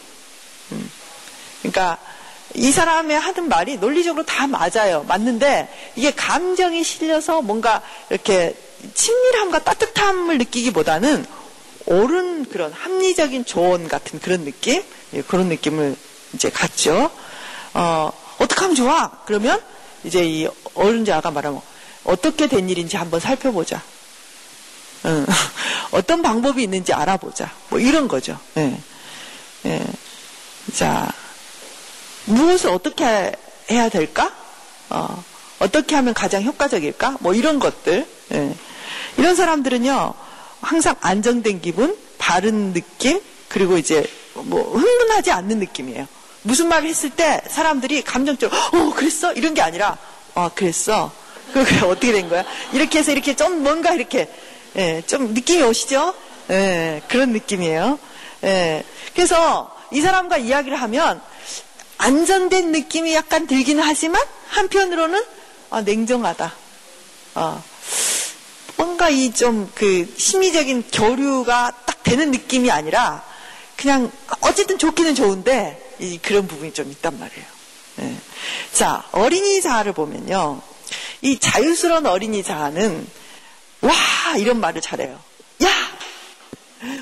음. 0.71 0.91
그러니까 1.59 1.97
이 2.53 2.71
사람의 2.71 3.19
하는 3.19 3.49
말이 3.49 3.77
논리적으로 3.77 4.23
다 4.27 4.45
맞아요. 4.45 5.03
맞는데 5.07 5.67
이게 5.95 6.11
감정이 6.11 6.83
실려서 6.83 7.41
뭔가 7.41 7.81
이렇게 8.11 8.55
친밀함과 8.93 9.63
따뜻함을 9.63 10.37
느끼기보다는 10.37 11.25
옳은 11.87 12.45
그런 12.45 12.71
합리적인 12.71 13.45
조언 13.45 13.87
같은 13.87 14.19
그런 14.19 14.45
느낌? 14.45 14.83
예, 15.15 15.23
그런 15.23 15.47
느낌을 15.47 15.95
이제 16.33 16.51
갖죠. 16.51 17.09
어, 17.73 18.11
어떻게 18.37 18.61
하면 18.61 18.75
좋아? 18.75 19.09
그러면 19.25 19.59
이제 20.03 20.23
이 20.23 20.47
어른자가 20.75 21.31
말하면 21.31 21.70
어떻게 22.03 22.47
된 22.47 22.69
일인지 22.69 22.97
한번 22.97 23.19
살펴보자. 23.19 23.81
어, 25.03 25.25
어떤 25.91 26.21
방법이 26.21 26.63
있는지 26.63 26.93
알아보자. 26.93 27.51
뭐 27.69 27.79
이런 27.79 28.07
거죠. 28.07 28.39
예. 28.57 28.77
예. 29.65 29.85
자, 30.75 31.11
무엇을 32.25 32.69
어떻게 32.69 33.31
해야 33.69 33.89
될까? 33.89 34.33
어, 34.89 35.23
떻게 35.71 35.95
하면 35.95 36.13
가장 36.13 36.43
효과적일까? 36.43 37.17
뭐 37.19 37.33
이런 37.33 37.59
것들. 37.59 38.07
예. 38.33 38.55
이런 39.17 39.35
사람들은요, 39.35 40.13
항상 40.61 40.95
안정된 41.01 41.61
기분, 41.61 41.97
바른 42.17 42.73
느낌, 42.73 43.19
그리고 43.49 43.77
이제 43.77 44.05
뭐 44.33 44.77
흥분하지 44.77 45.31
않는 45.31 45.59
느낌이에요. 45.59 46.07
무슨 46.43 46.67
말을 46.69 46.87
했을 46.87 47.09
때 47.09 47.41
사람들이 47.47 48.03
감정적으로, 48.03 48.59
어, 48.73 48.93
그랬어? 48.93 49.33
이런 49.33 49.53
게 49.53 49.61
아니라, 49.61 49.97
어, 50.33 50.49
그랬어. 50.53 51.11
그게 51.53 51.77
어떻게 51.85 52.11
된 52.11 52.29
거야? 52.29 52.43
이렇게 52.73 52.99
해서 52.99 53.11
이렇게 53.11 53.35
좀 53.35 53.63
뭔가 53.63 53.93
이렇게, 53.93 54.27
예, 54.75 55.01
좀 55.05 55.33
느낌이 55.33 55.61
오시죠? 55.63 56.13
예, 56.49 57.01
그런 57.07 57.31
느낌이에요. 57.33 57.99
예. 58.43 58.83
그래서 59.13 59.75
이 59.91 60.01
사람과 60.01 60.37
이야기를 60.37 60.79
하면 60.81 61.21
안전된 61.97 62.71
느낌이 62.71 63.13
약간 63.13 63.45
들기는 63.47 63.83
하지만 63.83 64.21
한편으로는 64.47 65.23
아, 65.69 65.81
냉정하다. 65.81 66.53
아, 67.35 67.63
뭔가 68.77 69.09
이 69.09 69.31
좀 69.31 69.69
그 69.75 70.11
심리적인 70.17 70.85
교류가 70.91 71.71
딱 71.85 72.03
되는 72.03 72.31
느낌이 72.31 72.71
아니라 72.71 73.23
그냥 73.77 74.11
어쨌든 74.41 74.77
좋기는 74.77 75.13
좋은데 75.15 75.95
이 75.99 76.17
그런 76.17 76.47
부분이 76.47 76.73
좀 76.73 76.89
있단 76.91 77.19
말이에요. 77.19 77.45
예. 78.01 78.15
자 78.73 79.03
어린이 79.11 79.61
자아를 79.61 79.93
보면요, 79.93 80.61
이 81.21 81.37
자유스러운 81.39 82.05
어린이 82.05 82.43
자아는 82.43 83.07
와 83.81 83.93
이런 84.37 84.59
말을 84.59 84.81
잘해요. 84.81 85.19
야, 85.63 85.69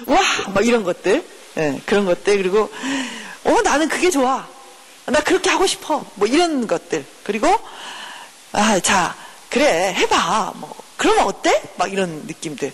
와, 0.06 0.22
막 0.54 0.66
이런 0.66 0.84
것들, 0.84 1.26
예, 1.58 1.82
그런 1.86 2.06
것들 2.06 2.38
그리고 2.38 2.70
어 3.44 3.62
나는 3.62 3.88
그게 3.88 4.10
좋아. 4.10 4.48
나 5.06 5.22
그렇게 5.22 5.50
하고 5.50 5.66
싶어. 5.66 6.06
뭐 6.16 6.28
이런 6.28 6.68
것들. 6.68 7.06
그리고 7.24 7.48
아, 8.52 8.80
자, 8.80 9.16
그래, 9.50 9.94
해봐. 9.96 10.54
뭐, 10.56 10.74
그러면 10.98 11.26
어때? 11.26 11.62
막 11.78 11.92
이런 11.92 12.24
느낌들. 12.28 12.72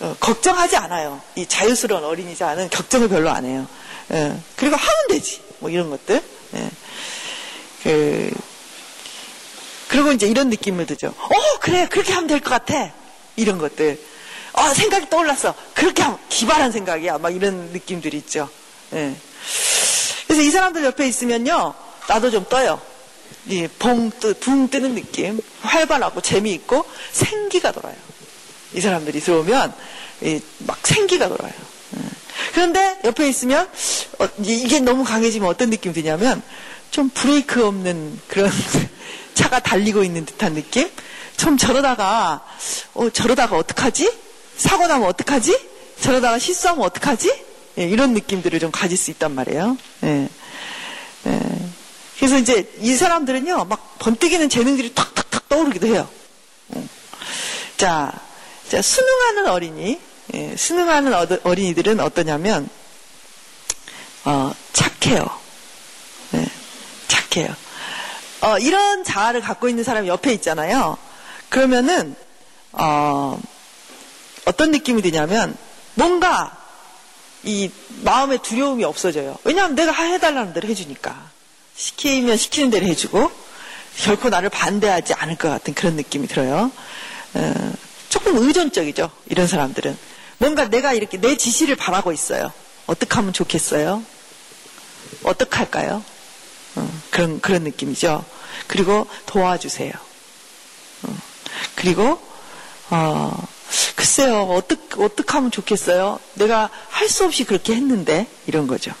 어, 0.00 0.16
걱정하지 0.20 0.76
않아요. 0.76 1.20
이 1.34 1.46
자유스러운 1.46 2.04
어린이 2.04 2.36
자는 2.36 2.68
걱정을 2.70 3.08
별로 3.08 3.30
안 3.30 3.44
해요. 3.44 3.66
예, 4.12 4.36
그리고 4.56 4.76
하면 4.76 4.94
되지. 5.08 5.40
뭐 5.58 5.70
이런 5.70 5.90
것들. 5.90 6.22
예. 6.54 6.70
그, 7.82 8.30
그리고 9.88 10.12
이제 10.12 10.26
이런 10.26 10.50
느낌을 10.50 10.86
드죠. 10.86 11.08
어, 11.08 11.58
그래, 11.60 11.86
그렇게 11.88 12.12
하면 12.12 12.26
될 12.28 12.40
것 12.40 12.50
같아. 12.50 12.92
이런 13.36 13.58
것들. 13.58 13.98
아, 14.54 14.74
생각이 14.74 15.08
떠올랐어. 15.08 15.54
그렇게 15.74 16.02
하면 16.02 16.18
기발한 16.28 16.72
생각이야. 16.72 17.18
막 17.18 17.34
이런 17.34 17.70
느낌들이 17.72 18.16
있죠. 18.18 18.48
예. 18.94 19.14
그래서 20.26 20.42
이 20.42 20.50
사람들 20.50 20.84
옆에 20.84 21.06
있으면요, 21.08 21.74
나도 22.08 22.30
좀 22.30 22.44
떠요. 22.48 22.80
이 23.46 23.66
봉, 23.78 24.10
뜨, 24.20 24.34
붕 24.34 24.68
뜨는 24.68 24.94
느낌. 24.94 25.40
활발하고 25.62 26.20
재미있고 26.20 26.84
생기가 27.12 27.72
돌아요. 27.72 27.94
이 28.74 28.80
사람들이 28.80 29.20
들어오면 29.20 29.72
막 30.58 30.86
생기가 30.86 31.28
돌아요. 31.28 31.52
예. 31.96 32.00
그런데 32.52 32.98
옆에 33.04 33.28
있으면 33.28 33.68
어, 34.18 34.28
이게 34.42 34.80
너무 34.80 35.04
강해지면 35.04 35.48
어떤 35.48 35.70
느낌이 35.70 35.94
드냐면 35.94 36.42
좀 36.90 37.08
브레이크 37.10 37.64
없는 37.64 38.20
그런 38.28 38.50
차가 39.38 39.60
달리고 39.60 40.02
있는 40.02 40.26
듯한 40.26 40.54
느낌? 40.54 40.90
좀 41.36 41.56
저러다가 41.56 42.44
어, 42.94 43.08
저러다가 43.10 43.56
어떡하지? 43.56 44.12
사고 44.56 44.88
나면 44.88 45.06
어떡하지? 45.06 45.56
저러다가 46.00 46.40
실수하면 46.40 46.84
어떡하지? 46.84 47.44
예, 47.78 47.84
이런 47.84 48.14
느낌들을 48.14 48.58
좀 48.58 48.72
가질 48.72 48.98
수 48.98 49.12
있단 49.12 49.36
말이에요. 49.36 49.78
예. 50.02 50.28
예. 51.26 51.40
그래서 52.16 52.36
이제 52.36 52.68
이 52.80 52.96
사람들은요, 52.96 53.66
막 53.66 53.98
번뜩이는 54.00 54.48
재능들이 54.48 54.92
탁탁탁 54.92 55.48
떠오르기도 55.48 55.86
해요. 55.86 56.08
음. 56.74 56.88
자, 57.76 58.12
자, 58.68 58.82
수능하는 58.82 59.46
어린이, 59.46 60.00
예, 60.34 60.56
수능하는 60.56 61.14
어린이들은 61.44 62.00
어떠냐면, 62.00 62.68
어, 64.24 64.52
착해요. 64.72 65.24
예, 66.34 66.46
착해요. 67.06 67.67
어, 68.40 68.58
이런 68.58 69.04
자아를 69.04 69.40
갖고 69.40 69.68
있는 69.68 69.84
사람이 69.84 70.08
옆에 70.08 70.32
있잖아요. 70.34 70.96
그러면은, 71.48 72.14
어, 72.72 73.40
어떤 74.44 74.70
느낌이 74.70 75.02
드냐면, 75.02 75.56
뭔가 75.94 76.56
이 77.42 77.70
마음의 78.02 78.38
두려움이 78.38 78.84
없어져요. 78.84 79.36
왜냐하면 79.44 79.74
내가 79.74 79.92
해달라는 79.92 80.52
대로 80.52 80.68
해주니까. 80.68 81.30
시키면 81.74 82.36
시키는 82.36 82.70
대로 82.70 82.86
해주고, 82.86 83.30
결코 83.96 84.28
나를 84.28 84.48
반대하지 84.48 85.14
않을 85.14 85.36
것 85.36 85.48
같은 85.48 85.74
그런 85.74 85.96
느낌이 85.96 86.28
들어요. 86.28 86.70
어, 87.34 87.72
조금 88.08 88.36
의존적이죠. 88.36 89.10
이런 89.26 89.46
사람들은. 89.46 89.98
뭔가 90.38 90.68
내가 90.68 90.92
이렇게 90.92 91.20
내 91.20 91.36
지시를 91.36 91.74
바라고 91.74 92.12
있어요. 92.12 92.52
어떻게 92.86 93.12
하면 93.16 93.32
좋겠어요? 93.32 94.02
어떻게 95.24 95.56
할까요? 95.56 96.02
어, 96.78 96.90
그런, 97.10 97.40
그런 97.40 97.64
느낌이죠. 97.64 98.24
그리고 98.66 99.06
도와주세요. 99.26 99.92
어, 101.02 101.16
그리고, 101.74 102.20
어, 102.90 103.48
글쎄요, 103.96 104.42
어떻게, 104.44 105.02
어떻게 105.02 105.32
하면 105.32 105.50
좋겠어요? 105.50 106.20
내가 106.34 106.70
할 106.88 107.08
수 107.08 107.24
없이 107.24 107.44
그렇게 107.44 107.74
했는데, 107.74 108.26
이런 108.46 108.66
거죠. 108.66 108.92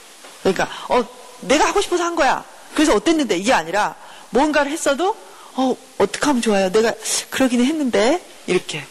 그러니까, 0.42 0.68
어, 0.88 1.04
내가 1.40 1.66
하고 1.66 1.80
싶어서 1.80 2.04
한 2.04 2.16
거야. 2.16 2.44
그래서 2.74 2.94
어땠는데, 2.94 3.36
이게 3.36 3.52
아니라, 3.52 3.94
뭔가를 4.30 4.70
했어도, 4.72 5.16
어, 5.54 5.76
어떻게 5.98 6.26
하면 6.26 6.42
좋아요? 6.42 6.70
내가 6.70 6.92
그러기는 7.30 7.64
했는데, 7.64 8.20
이렇게. 8.46 8.84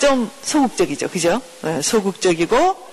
좀 0.00 0.30
소극적이죠. 0.42 1.08
그죠? 1.08 1.40
네, 1.62 1.80
소극적이고, 1.80 2.88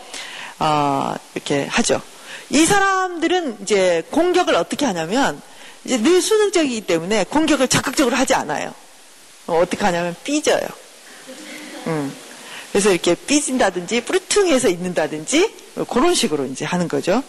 어, 0.59 1.15
이렇게 1.35 1.65
하죠. 1.65 2.01
이 2.49 2.65
사람들은 2.65 3.57
이제 3.61 4.03
공격을 4.11 4.55
어떻게 4.55 4.85
하냐면, 4.85 5.41
이제 5.85 5.97
늘 5.97 6.21
수능적이기 6.21 6.81
때문에 6.81 7.25
공격을 7.25 7.67
적극적으로 7.67 8.15
하지 8.15 8.33
않아요. 8.33 8.73
어, 9.47 9.59
어떻게 9.59 9.83
하냐면 9.83 10.15
삐져요. 10.23 10.65
음. 11.87 12.15
그래서 12.71 12.89
이렇게 12.89 13.13
삐진다든지 13.13 14.01
뿌리퉁해서 14.01 14.67
있는다든지 14.67 15.53
그런 15.89 16.15
식으로 16.15 16.45
이제 16.45 16.65
하는 16.65 16.87
거죠. 16.87 17.21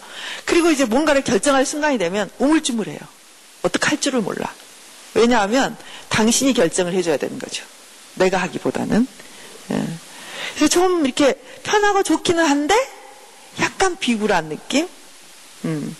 그리고 0.45 0.71
이제 0.71 0.85
뭔가를 0.85 1.23
결정할 1.23 1.65
순간이 1.65 1.99
되면 1.99 2.29
우물쭈물해요. 2.39 2.97
어떻게 3.61 3.87
할 3.87 4.01
줄을 4.01 4.21
몰라. 4.21 4.51
왜냐하면 5.13 5.77
당신이 6.09 6.53
결정을 6.53 6.93
해줘야 6.93 7.17
되는 7.17 7.37
거죠. 7.37 7.63
내가 8.15 8.37
하기보다는. 8.37 9.07
예. 9.71 9.83
그래서 10.55 10.67
좀 10.67 11.05
이렇게 11.05 11.35
편하고 11.63 12.01
좋기는 12.01 12.43
한데 12.43 12.75
약간 13.59 13.97
비굴한 13.97 14.49
느낌? 14.49 14.87
음. 15.65 15.95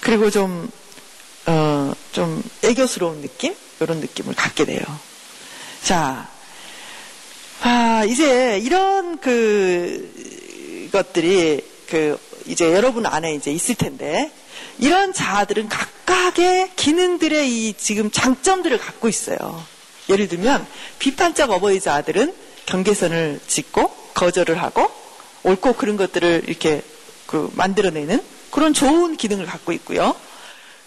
그리고 0.00 0.30
좀, 0.30 0.70
어, 1.46 1.92
좀 2.12 2.42
애교스러운 2.62 3.22
느낌? 3.22 3.54
이런 3.80 3.98
느낌을 3.98 4.34
갖게 4.34 4.64
돼요. 4.64 4.80
자, 5.82 6.28
아, 7.62 8.04
이제 8.04 8.58
이런 8.62 9.18
그 9.18 10.88
것들이 10.92 11.60
그 11.88 12.18
이제 12.46 12.72
여러분 12.72 13.06
안에 13.06 13.34
이제 13.34 13.50
있을 13.52 13.74
텐데 13.74 14.30
이런 14.78 15.12
자아들은 15.12 15.68
각각의 15.68 16.72
기능들의 16.76 17.50
이 17.50 17.74
지금 17.74 18.10
장점들을 18.10 18.78
갖고 18.78 19.08
있어요. 19.08 19.64
예를 20.08 20.28
들면 20.28 20.66
비판적 20.98 21.50
어버이 21.50 21.80
자아들은 21.80 22.34
경계선을 22.66 23.40
짓고 23.46 23.90
거절을 24.14 24.60
하고 24.60 24.90
옳고 25.44 25.74
그런 25.74 25.96
것들을 25.96 26.44
이렇게 26.46 26.82
그 27.32 27.50
만들어내는 27.54 28.22
그런 28.50 28.74
좋은 28.74 29.16
기능을 29.16 29.46
갖고 29.46 29.72
있고요. 29.72 30.14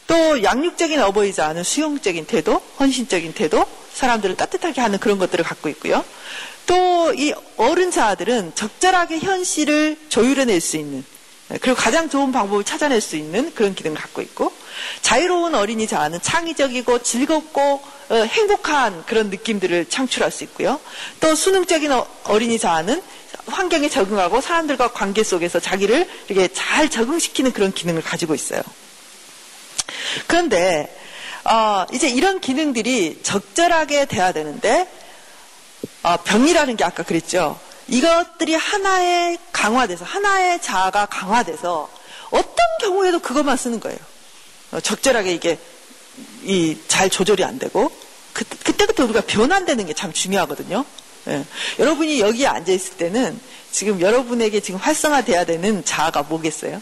또 0.05 0.43
양육적인 0.43 1.01
어버이 1.01 1.33
자아는 1.33 1.63
수용적인 1.63 2.27
태도, 2.27 2.61
헌신적인 2.79 3.33
태도, 3.33 3.65
사람들을 3.93 4.37
따뜻하게 4.37 4.79
하는 4.79 4.99
그런 4.99 5.17
것들을 5.17 5.43
갖고 5.43 5.67
있고요. 5.69 6.05
또 6.67 6.95
이 7.13 7.33
어른 7.57 7.91
자아들은 7.91 8.53
적절하게 8.55 9.19
현실을 9.19 9.97
조율해낼 10.09 10.59
수 10.59 10.77
있는 10.77 11.03
그리고 11.61 11.75
가장 11.75 12.09
좋은 12.09 12.31
방법을 12.31 12.63
찾아낼 12.63 12.99
수 13.01 13.15
있는 13.15 13.53
그런 13.53 13.75
기능을 13.75 13.97
갖고 13.97 14.21
있고 14.21 14.51
자유로운 15.01 15.53
어린이 15.53 15.85
자아는 15.85 16.19
창의적이고 16.21 17.03
즐겁고 17.03 17.81
어, 18.09 18.15
행복한 18.15 19.03
그런 19.05 19.29
느낌들을 19.29 19.85
창출할 19.89 20.31
수 20.31 20.43
있고요. 20.43 20.79
또 21.19 21.33
수능적인 21.33 21.91
어, 21.91 22.07
어린이 22.25 22.59
자아는 22.59 23.01
환경에 23.47 23.89
적응하고 23.89 24.41
사람들과 24.41 24.91
관계 24.91 25.23
속에서 25.23 25.59
자기를 25.59 26.09
이렇게 26.27 26.47
잘 26.53 26.89
적응시키는 26.89 27.51
그런 27.53 27.71
기능을 27.73 28.01
가지고 28.01 28.35
있어요. 28.35 28.61
그런데 30.27 30.95
어, 31.43 31.85
이제 31.93 32.09
이런 32.09 32.39
기능들이 32.39 33.19
적절하게 33.23 34.05
돼야 34.05 34.31
되는데 34.31 34.87
어, 36.03 36.17
병이라는 36.17 36.75
게 36.75 36.83
아까 36.83 37.03
그랬죠. 37.03 37.59
이것들이 37.87 38.55
하나의 38.55 39.37
강화돼서 39.51 40.05
하나의 40.05 40.61
자아가 40.61 41.05
강화돼서 41.05 41.89
어떤 42.31 42.55
경우에도 42.81 43.19
그것만 43.19 43.57
쓰는 43.57 43.79
거예요. 43.79 43.99
어, 44.71 44.79
적절하게 44.79 45.33
이게 45.33 45.59
이 46.43 46.77
잘 46.87 47.09
조절이 47.09 47.43
안 47.43 47.59
되고 47.59 47.91
그, 48.33 48.45
그때부터 48.45 49.03
우리가 49.03 49.21
변환되는 49.21 49.85
게 49.85 49.93
참 49.93 50.13
중요하거든요. 50.13 50.85
예. 51.27 51.43
여러분이 51.79 52.19
여기에 52.19 52.47
앉아 52.47 52.71
있을 52.71 52.97
때는 52.97 53.39
지금 53.71 53.99
여러분에게 53.99 54.59
지금 54.59 54.79
활성화돼야 54.79 55.45
되는 55.45 55.83
자아가 55.83 56.23
뭐겠어요? 56.23 56.81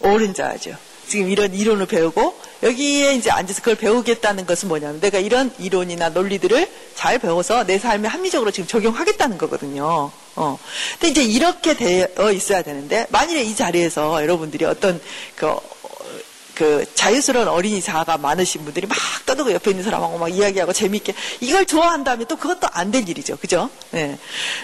옳은 0.00 0.34
자아죠. 0.34 0.76
지금 1.08 1.30
이런 1.30 1.54
이론을 1.54 1.86
배우고 1.86 2.36
여기에 2.62 3.14
이제 3.14 3.30
앉아서 3.30 3.60
그걸 3.60 3.76
배우겠다는 3.76 4.44
것은 4.44 4.68
뭐냐면 4.68 5.00
내가 5.00 5.18
이런 5.18 5.52
이론이나 5.58 6.08
논리들을 6.10 6.68
잘 6.94 7.18
배워서 7.18 7.64
내 7.64 7.78
삶에 7.78 8.08
합리적으로 8.08 8.50
지금 8.50 8.66
적용하겠다는 8.66 9.38
거거든요. 9.38 10.10
어. 10.34 10.58
근데 10.98 11.08
이제 11.08 11.22
이렇게 11.22 11.76
되어 11.76 12.32
있어야 12.32 12.62
되는데 12.62 13.06
만일에 13.10 13.42
이 13.42 13.54
자리에서 13.54 14.22
여러분들이 14.22 14.64
어떤 14.64 15.00
그, 15.36 15.54
그 16.56 16.86
자유스러운 16.94 17.48
어린이 17.48 17.82
자아가 17.82 18.16
많으신 18.16 18.64
분들이 18.64 18.86
막 18.86 18.96
떠들고 19.26 19.52
옆에 19.52 19.70
있는 19.70 19.84
사람하고 19.84 20.16
막 20.16 20.28
이야기하고 20.28 20.72
재미있게 20.72 21.14
이걸 21.40 21.66
좋아한다면 21.66 22.26
또 22.26 22.36
그것도 22.36 22.66
안 22.72 22.90
될 22.90 23.06
일이죠. 23.08 23.36
그죠? 23.36 23.68
네. 23.90 24.18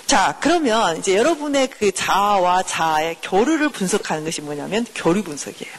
자, 0.06 0.38
그러면 0.40 0.96
이제 0.96 1.16
여러분의 1.16 1.68
그 1.68 1.92
자아와 1.92 2.62
자아의 2.62 3.18
교류를 3.22 3.68
분석하는 3.68 4.24
것이 4.24 4.40
뭐냐면 4.40 4.86
교류 4.94 5.22
분석이에요. 5.22 5.72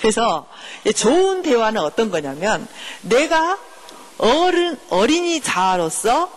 그래서 0.00 0.48
좋은 0.94 1.42
대화는 1.42 1.80
어떤 1.82 2.10
거냐면 2.10 2.66
내가 3.02 3.58
어른 4.16 4.78
어린이 4.88 5.40
자아로서 5.42 6.32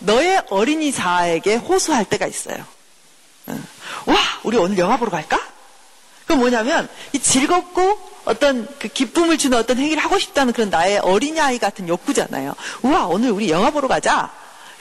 너의 0.00 0.42
어린이 0.50 0.92
자아에게 0.92 1.54
호소할 1.56 2.04
때가 2.04 2.26
있어요. 2.26 2.62
와, 3.46 4.16
우리 4.42 4.58
오늘 4.58 4.76
영화 4.76 4.98
보러 4.98 5.10
갈까? 5.10 5.40
그건 6.34 6.40
뭐냐면 6.40 6.88
이 7.12 7.20
즐겁고 7.20 7.98
어떤 8.24 8.66
그 8.78 8.88
기쁨을 8.88 9.38
주는 9.38 9.56
어떤 9.56 9.78
행위를 9.78 10.02
하고 10.02 10.18
싶다는 10.18 10.52
그런 10.52 10.68
나의 10.68 10.98
어린아이 10.98 11.58
같은 11.58 11.86
욕구잖아요. 11.86 12.54
우와, 12.82 13.06
오늘 13.06 13.30
우리 13.30 13.50
영화 13.50 13.70
보러 13.70 13.86
가자. 13.86 14.32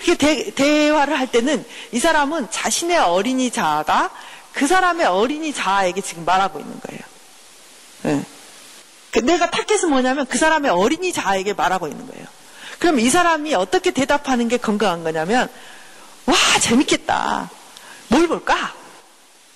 그렇게 0.03 0.51
대, 0.51 0.89
화를할 0.89 1.27
때는 1.27 1.63
이 1.91 1.99
사람은 1.99 2.49
자신의 2.49 2.97
어린이 2.97 3.51
자아가 3.51 4.09
그 4.51 4.65
사람의 4.65 5.05
어린이 5.05 5.53
자아에게 5.53 6.01
지금 6.01 6.25
말하고 6.25 6.59
있는 6.59 6.79
거예요. 6.79 7.01
네. 8.03 8.25
내가 9.21 9.51
타겟은 9.51 9.89
뭐냐면 9.89 10.25
그 10.25 10.39
사람의 10.39 10.71
어린이 10.71 11.13
자아에게 11.13 11.53
말하고 11.53 11.87
있는 11.87 12.07
거예요. 12.07 12.25
그럼 12.79 12.99
이 12.99 13.09
사람이 13.09 13.53
어떻게 13.53 13.91
대답하는 13.91 14.47
게 14.47 14.57
건강한 14.57 15.03
거냐면, 15.03 15.49
와, 16.25 16.35
재밌겠다. 16.59 17.49
뭘 18.07 18.27
볼까? 18.27 18.73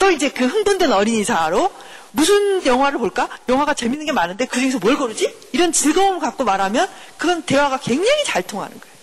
또 0.08 0.12
이제 0.12 0.30
그 0.30 0.46
흥분된 0.46 0.94
어린이 0.94 1.26
자아로 1.26 1.70
무슨 2.12 2.66
영화를 2.66 2.98
볼까? 2.98 3.28
영화가 3.50 3.74
재밌는 3.74 4.06
게 4.06 4.14
많은데 4.14 4.46
그 4.46 4.58
중에서 4.58 4.80
뭘 4.80 4.96
고르지? 4.98 5.36
이런 5.52 5.74
즐거움을 5.74 6.22
갖고 6.22 6.46
말하면 6.46 6.90
그건 7.18 7.42
대화가 7.42 7.78
굉장히 7.80 8.24
잘 8.24 8.42
통하는 8.42 8.80
거예요. 8.80 8.96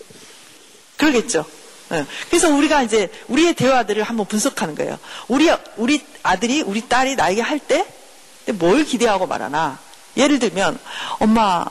그러겠죠? 0.96 1.44
네. 1.90 2.06
그래서 2.30 2.48
우리가 2.48 2.82
이제 2.82 3.10
우리의 3.28 3.52
대화들을 3.52 4.02
한번 4.02 4.24
분석하는 4.24 4.74
거예요. 4.76 4.98
우리, 5.28 5.50
우리 5.76 6.02
아들이, 6.22 6.62
우리 6.62 6.88
딸이 6.88 7.16
나에게 7.16 7.42
할 7.42 7.58
때 7.58 7.84
뭘 8.58 8.84
기대하고 8.84 9.26
말하나? 9.26 9.78
예를 10.16 10.38
들면, 10.38 10.78
엄마, 11.18 11.64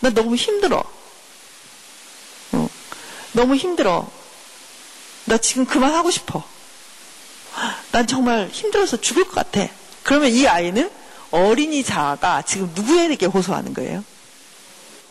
나 0.00 0.10
너무 0.10 0.34
힘들어. 0.36 0.82
어, 2.52 2.68
너무 3.32 3.54
힘들어. 3.54 4.08
나 5.26 5.36
지금 5.38 5.66
그만하고 5.66 6.10
싶어. 6.10 6.44
난 7.90 8.06
정말 8.06 8.48
힘들어서 8.50 9.00
죽을 9.00 9.24
것 9.24 9.34
같아. 9.34 9.68
그러면 10.02 10.30
이 10.30 10.46
아이는 10.46 10.90
어린이 11.30 11.82
자아가 11.82 12.42
지금 12.42 12.70
누구에게 12.74 13.26
호소하는 13.26 13.74
거예요? 13.74 14.04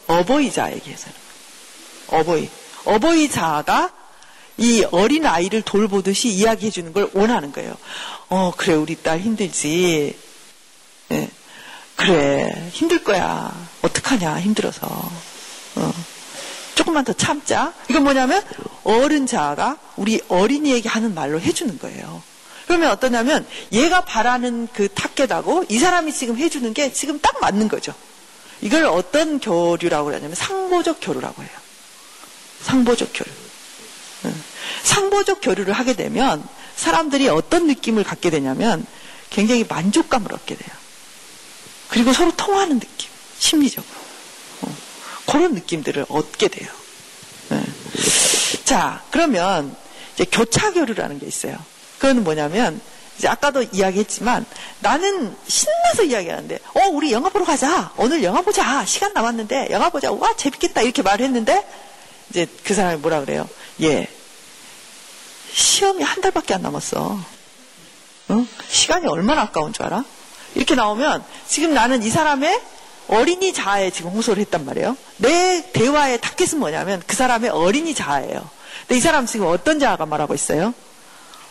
어버이 0.07 0.51
자에게 0.51 0.91
해서는. 0.91 1.15
어버이. 2.07 2.49
어버이 2.85 3.29
자아가 3.29 3.91
이 4.57 4.85
어린 4.91 5.25
아이를 5.25 5.61
돌보듯이 5.61 6.29
이야기해 6.29 6.71
주는 6.71 6.93
걸 6.93 7.09
원하는 7.13 7.51
거예요. 7.51 7.75
어, 8.29 8.51
그래, 8.55 8.73
우리 8.73 8.95
딸 8.95 9.19
힘들지. 9.19 10.17
네. 11.09 11.29
그래 12.01 12.69
힘들 12.71 13.03
거야 13.03 13.53
어떡하냐 13.83 14.39
힘들어서 14.39 14.87
어. 15.75 15.93
조금만 16.73 17.03
더 17.03 17.13
참자 17.13 17.73
이건 17.89 18.03
뭐냐면 18.03 18.43
어른 18.83 19.27
자가 19.27 19.77
우리 19.97 20.19
어린이에게 20.27 20.89
하는 20.89 21.13
말로 21.13 21.39
해주는 21.39 21.77
거예요 21.77 22.23
그러면 22.71 22.91
어떠냐면 22.91 23.45
얘가 23.73 24.05
바라는 24.05 24.69
그 24.71 24.87
타겟하고 24.87 25.65
이 25.67 25.77
사람이 25.77 26.13
지금 26.13 26.37
해주는 26.37 26.73
게 26.73 26.93
지금 26.93 27.19
딱 27.19 27.37
맞는 27.41 27.67
거죠 27.67 27.93
이걸 28.61 28.85
어떤 28.85 29.41
교류라고 29.41 30.13
하냐면 30.13 30.35
상보적 30.35 30.99
교류라고 31.01 31.41
해요 31.43 31.51
상보적 32.61 33.09
교류 33.13 33.29
상보적 34.83 35.41
교류를 35.41 35.73
하게 35.73 35.97
되면 35.97 36.47
사람들이 36.77 37.27
어떤 37.27 37.67
느낌을 37.67 38.05
갖게 38.05 38.29
되냐면 38.29 38.85
굉장히 39.29 39.65
만족감을 39.67 40.31
얻게 40.31 40.55
돼요 40.55 40.73
그리고 41.89 42.13
서로 42.13 42.31
통하는 42.37 42.79
느낌, 42.79 43.09
심리적으로. 43.37 43.99
어, 44.61 44.75
그런 45.25 45.55
느낌들을 45.55 46.05
얻게 46.07 46.47
돼요. 46.47 46.69
네. 47.49 47.61
자, 48.63 49.03
그러면 49.11 49.75
이제 50.13 50.23
교차교류라는 50.23 51.19
게 51.19 51.27
있어요. 51.27 51.70
그건 52.01 52.23
뭐냐면, 52.23 52.81
이제 53.19 53.27
아까도 53.27 53.61
이야기했지만, 53.61 54.43
나는 54.79 55.35
신나서 55.47 56.03
이야기하는데, 56.05 56.55
어, 56.55 56.87
우리 56.91 57.11
영화 57.11 57.29
보러 57.29 57.45
가자. 57.45 57.91
오늘 57.95 58.23
영화 58.23 58.41
보자. 58.41 58.83
시간 58.85 59.13
남았는데, 59.13 59.67
영화 59.69 59.91
보자. 59.91 60.11
와, 60.11 60.35
재밌겠다. 60.35 60.81
이렇게 60.81 61.03
말을 61.03 61.23
했는데, 61.25 61.63
이제 62.31 62.47
그 62.63 62.73
사람이 62.73 63.01
뭐라 63.01 63.19
그래요? 63.19 63.47
예. 63.83 64.07
시험이 65.53 66.03
한 66.03 66.21
달밖에 66.21 66.55
안 66.55 66.63
남았어. 66.63 67.19
어? 68.29 68.45
시간이 68.67 69.05
얼마나 69.05 69.41
아까운 69.43 69.71
줄 69.71 69.85
알아? 69.85 70.03
이렇게 70.55 70.73
나오면 70.73 71.23
지금 71.47 71.75
나는 71.75 72.01
이 72.01 72.09
사람의 72.09 72.59
어린이 73.09 73.53
자아에 73.53 73.91
지금 73.91 74.09
호소를 74.11 74.41
했단 74.41 74.65
말이에요. 74.65 74.97
내 75.17 75.69
대화의 75.71 76.19
타겟은 76.19 76.57
뭐냐면 76.57 77.03
그 77.05 77.15
사람의 77.15 77.51
어린이 77.51 77.93
자아예요. 77.93 78.49
근데 78.87 78.97
이 78.97 79.01
사람 79.01 79.27
지금 79.27 79.45
어떤 79.45 79.79
자아가 79.79 80.07
말하고 80.07 80.33
있어요? 80.33 80.73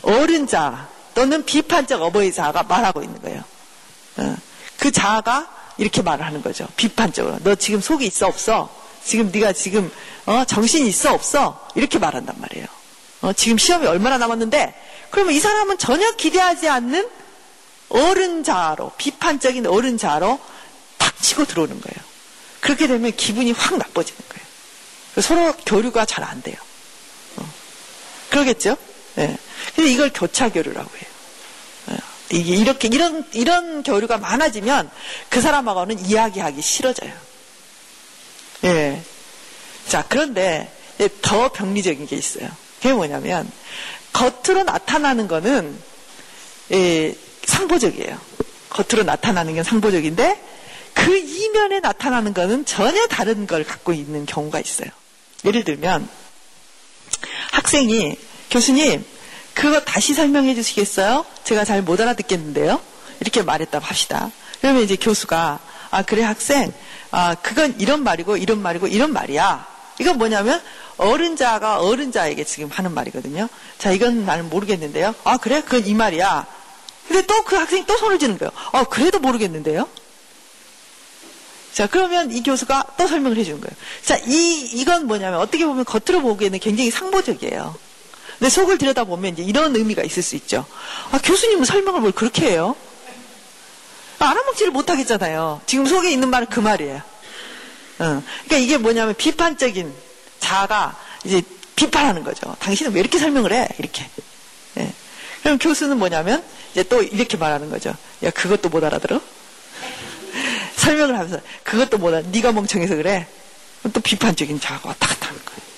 어른 0.03 0.47
자아 0.47 0.89
또는 1.15 1.45
비판적 1.45 2.01
어버이 2.01 2.33
자아가 2.33 2.63
말하고 2.63 3.03
있는 3.03 3.21
거예요. 3.23 3.43
어. 4.17 4.37
그 4.79 4.91
자아가 4.91 5.49
이렇게 5.79 6.03
말을 6.03 6.25
하는 6.25 6.43
거죠. 6.43 6.67
비판적으로. 6.77 7.39
너 7.43 7.55
지금 7.55 7.81
속이 7.81 8.07
있어 8.07 8.27
없어? 8.27 8.71
지금 9.05 9.31
네가 9.33 9.53
지금 9.53 9.91
어, 10.27 10.45
정신이 10.45 10.89
있어 10.89 11.13
없어? 11.13 11.69
이렇게 11.75 11.99
말한단 11.99 12.37
말이에요. 12.39 12.67
어, 13.23 13.33
지금 13.33 13.59
시험이 13.59 13.87
얼마나 13.87 14.19
남았는데 14.19 14.75
그러면 15.11 15.35
이 15.35 15.41
사람은 15.41 15.79
전혀 15.79 16.11
기대하지 16.13 16.69
않는 16.69 17.09
어른자로 17.89 18.93
비판적인 18.97 19.67
어른자로 19.67 20.39
탁 20.99 21.23
치고 21.23 21.45
들어오는 21.45 21.81
거예요. 21.81 22.11
그렇게 22.61 22.87
되면 22.87 23.11
기분이 23.17 23.53
확 23.53 23.77
나빠지는 23.77 24.21
거예요. 24.29 25.23
서로 25.23 25.53
교류가 25.67 26.05
잘 26.05 26.25
안 26.25 26.41
돼요. 26.43 26.57
어. 27.37 27.45
그러겠죠? 28.31 28.77
네. 29.21 29.39
근데 29.75 29.91
이걸 29.91 30.11
교차 30.13 30.51
교류라고 30.51 30.91
해요. 30.91 31.07
네. 31.87 31.97
이게 32.31 32.55
이렇게 32.57 32.89
이런 32.89 33.27
이런 33.33 33.83
교류가 33.83 34.19
많아지면 34.19 34.91
그 35.29 35.41
사람하고는 35.41 36.07
이야기하기 36.07 36.63
싫어져요. 36.63 37.13
예. 38.65 38.73
네. 38.73 39.03
자 39.89 40.05
그런데 40.09 40.73
더 41.23 41.51
병리적인 41.53 42.07
게 42.07 42.17
있어요. 42.17 42.49
그게 42.77 42.93
뭐냐면 42.93 43.51
겉으로 44.13 44.65
나타나는 44.65 45.29
거는 45.29 45.79
예, 46.73 47.15
상보적이에요. 47.45 48.19
겉으로 48.71 49.05
나타나는 49.05 49.55
게 49.55 49.63
상보적인데 49.63 50.41
그 50.95 51.17
이면에 51.17 51.81
나타나는 51.81 52.35
것은 52.35 52.65
전혀 52.65 53.07
다른 53.07 53.47
걸 53.47 53.65
갖고 53.65 53.93
있는 53.93 54.27
경우가 54.27 54.61
있어요. 54.61 54.89
예를 55.45 55.65
들면 55.65 56.09
학생이 57.53 58.17
교수님 58.51 59.05
그거 59.55 59.81
다시 59.81 60.15
설명해 60.15 60.55
주시겠어요? 60.55 61.25
제가 61.45 61.65
잘 61.65 61.83
못 61.83 62.01
알아듣겠는데요. 62.01 62.81
이렇게 63.21 63.43
말했다고 63.43 63.85
합시다. 63.85 64.31
그러면 64.61 64.83
이제 64.83 64.97
교수가 64.97 65.59
아 65.91 66.03
그래 66.03 66.23
학생 66.23 66.73
아 67.11 67.35
그건 67.35 67.75
이런 67.79 68.03
말이고 68.05 68.37
이런 68.37 68.61
말이고 68.63 68.87
이런 68.87 69.13
말이야. 69.13 69.67
이건 69.99 70.19
뭐냐면 70.19 70.63
어른자가 70.97 71.81
어른자에게 71.81 72.45
지금 72.45 72.69
하는 72.71 72.93
말이거든요. 72.95 73.49
자 73.79 73.91
이건 73.91 74.25
나는 74.25 74.49
모르겠는데요. 74.49 75.15
아 75.25 75.37
그래 75.37 75.61
그건 75.63 75.87
이 75.87 75.95
말이야. 75.95 76.47
근데 77.09 77.27
또 77.27 77.43
그 77.43 77.57
학생이 77.57 77.85
또 77.87 77.97
손을 77.97 78.21
지는 78.21 78.39
거예요. 78.39 78.53
어, 78.71 78.85
그래도 78.85 79.19
모르겠는데요? 79.19 79.89
자, 81.73 81.89
그러면 81.89 82.31
이 82.31 82.43
교수가 82.43 82.85
또 82.97 83.09
설명을 83.09 83.37
해주는 83.39 83.61
거예요. 83.61 83.75
자, 84.05 84.17
이, 84.27 84.71
이건 84.75 85.07
뭐냐면 85.09 85.41
어떻게 85.41 85.67
보면 85.67 85.85
겉으로 85.85 86.23
보기에는 86.23 86.61
굉장히 86.61 86.91
상보적이에요. 86.93 87.75
근데 88.41 88.49
속을 88.49 88.79
들여다보면 88.79 89.35
이제 89.35 89.43
이런 89.43 89.77
의미가 89.77 90.03
있을 90.03 90.23
수 90.23 90.35
있죠. 90.35 90.65
아, 91.13 91.21
교수님은 91.23 91.67
설명을 91.67 92.01
뭘 92.01 92.11
그렇게 92.11 92.51
해요? 92.51 92.75
알아먹지를 94.19 94.73
못하겠잖아요. 94.73 95.61
지금 95.67 95.85
속에 95.85 96.11
있는 96.11 96.31
말은 96.31 96.47
그 96.49 96.59
말이에요. 96.59 96.97
어. 96.97 98.23
그러니까 98.45 98.57
이게 98.57 98.79
뭐냐면 98.79 99.15
비판적인 99.15 99.93
자가 100.41 100.97
이제 101.25 101.43
비판하는 101.77 102.25
거죠. 102.25 102.57
당신은 102.61 102.95
왜 102.95 103.01
이렇게 103.01 103.19
설명을 103.19 103.53
해? 103.53 103.69
이렇게. 103.79 104.09
예. 104.79 104.91
그럼 105.43 105.59
교수는 105.59 105.99
뭐냐면 105.99 106.43
이제 106.73 106.83
또 106.85 107.03
이렇게 107.03 107.37
말하는 107.37 107.69
거죠. 107.69 107.95
야 108.23 108.31
그것도 108.31 108.71
못 108.71 108.83
알아들어? 108.83 109.21
설명을 110.77 111.15
하면서 111.15 111.41
그것도 111.63 111.99
못 111.99 112.09
알아. 112.09 112.23
네가 112.31 112.53
멍청해서 112.53 112.97
그래. 112.97 113.27
또 113.93 114.01
비판적인 114.01 114.61
자가 114.61 114.89
왔다 114.89 115.07
갔다 115.09 115.29
하는 115.29 115.45
거예요. 115.45 115.70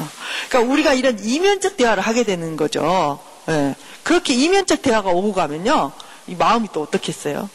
어. 0.00 0.08
그러니까 0.48 0.72
우리가 0.72 0.94
이런 0.94 1.18
이면적 1.22 1.76
대화를 1.76 2.02
하게 2.02 2.24
되는 2.24 2.56
거죠. 2.56 3.20
예. 3.48 3.74
그렇게 4.02 4.34
이면적 4.34 4.82
대화가 4.82 5.10
오고 5.10 5.32
가면요, 5.32 5.92
이 6.26 6.34
마음이 6.34 6.68
또 6.72 6.82
어떻겠어요? 6.82 7.48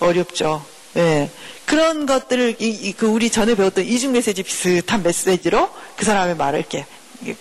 어렵죠. 0.00 0.64
예. 0.96 1.30
그런 1.64 2.06
것들을 2.06 2.56
이, 2.60 2.68
이, 2.68 2.92
그 2.92 3.06
우리 3.06 3.30
전에 3.30 3.54
배웠던 3.54 3.84
이중 3.84 4.12
메시지 4.12 4.42
비슷한 4.42 5.02
메시지로 5.02 5.68
그 5.96 6.04
사람의 6.04 6.36
말을 6.36 6.60
이렇게 6.60 6.86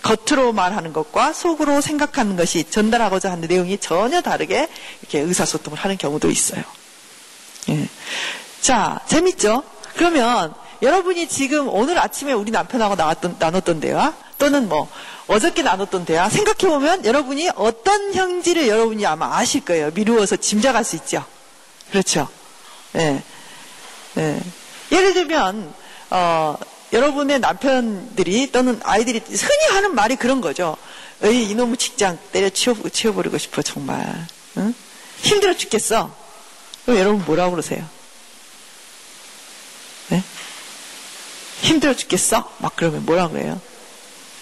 겉으로 0.02 0.54
말하는 0.54 0.94
것과 0.94 1.34
속으로 1.34 1.82
생각하는 1.82 2.36
것이 2.36 2.64
전달하고자 2.70 3.32
하는 3.32 3.48
내용이 3.48 3.78
전혀 3.78 4.22
다르게 4.22 4.68
이렇게 5.02 5.20
의사소통을 5.20 5.78
하는 5.78 5.98
경우도 5.98 6.30
있어요. 6.32 6.64
예. 7.70 7.88
자, 8.62 9.00
재밌죠? 9.08 9.64
그러면 9.96 10.54
여러분이 10.82 11.28
지금 11.28 11.68
오늘 11.70 11.98
아침에 12.00 12.34
우리 12.34 12.52
남편하고 12.52 12.96
나왔던, 12.96 13.38
나눴던 13.40 13.80
대화 13.80 14.14
또는 14.38 14.70
뭐 14.70 14.90
어저께 15.28 15.62
나눴던 15.64 16.06
대화 16.06 16.30
생각해 16.30 16.72
보면 16.74 17.06
여러분이 17.06 17.50
어떤 17.56 18.14
형질을 18.14 18.68
여러분이 18.68 19.06
아마 19.06 19.38
아실 19.38 19.66
거예요. 19.66 19.92
미루어서 19.94 20.36
짐작할 20.36 20.84
수 20.84 20.96
있죠. 20.98 21.26
그렇죠. 21.92 22.28
예. 22.96 23.24
예. 24.18 24.42
예를 24.92 25.14
들면 25.14 25.74
어, 26.12 26.58
여러분의 26.94 27.40
남편들이 27.40 28.52
또는 28.52 28.80
아이들이 28.84 29.20
흔히 29.20 29.74
하는 29.74 29.96
말이 29.96 30.16
그런 30.16 30.42
거죠. 30.42 30.78
에이 31.24 31.50
이놈의 31.50 31.78
직장 31.78 32.18
때려 32.32 32.50
치워, 32.50 32.76
치워버리고 32.90 33.38
싶어 33.38 33.62
정말. 33.62 34.28
응? 34.58 34.74
힘들어 35.18 35.56
죽겠어. 35.56 36.14
그럼 36.86 37.00
여러분 37.00 37.26
뭐라고 37.26 37.52
그러세요? 37.52 37.86
네? 40.10 40.24
힘들어 41.62 41.96
죽겠어? 41.96 42.52
막 42.60 42.74
그러면 42.76 43.06
뭐라고 43.06 43.34
그래요? 43.34 43.60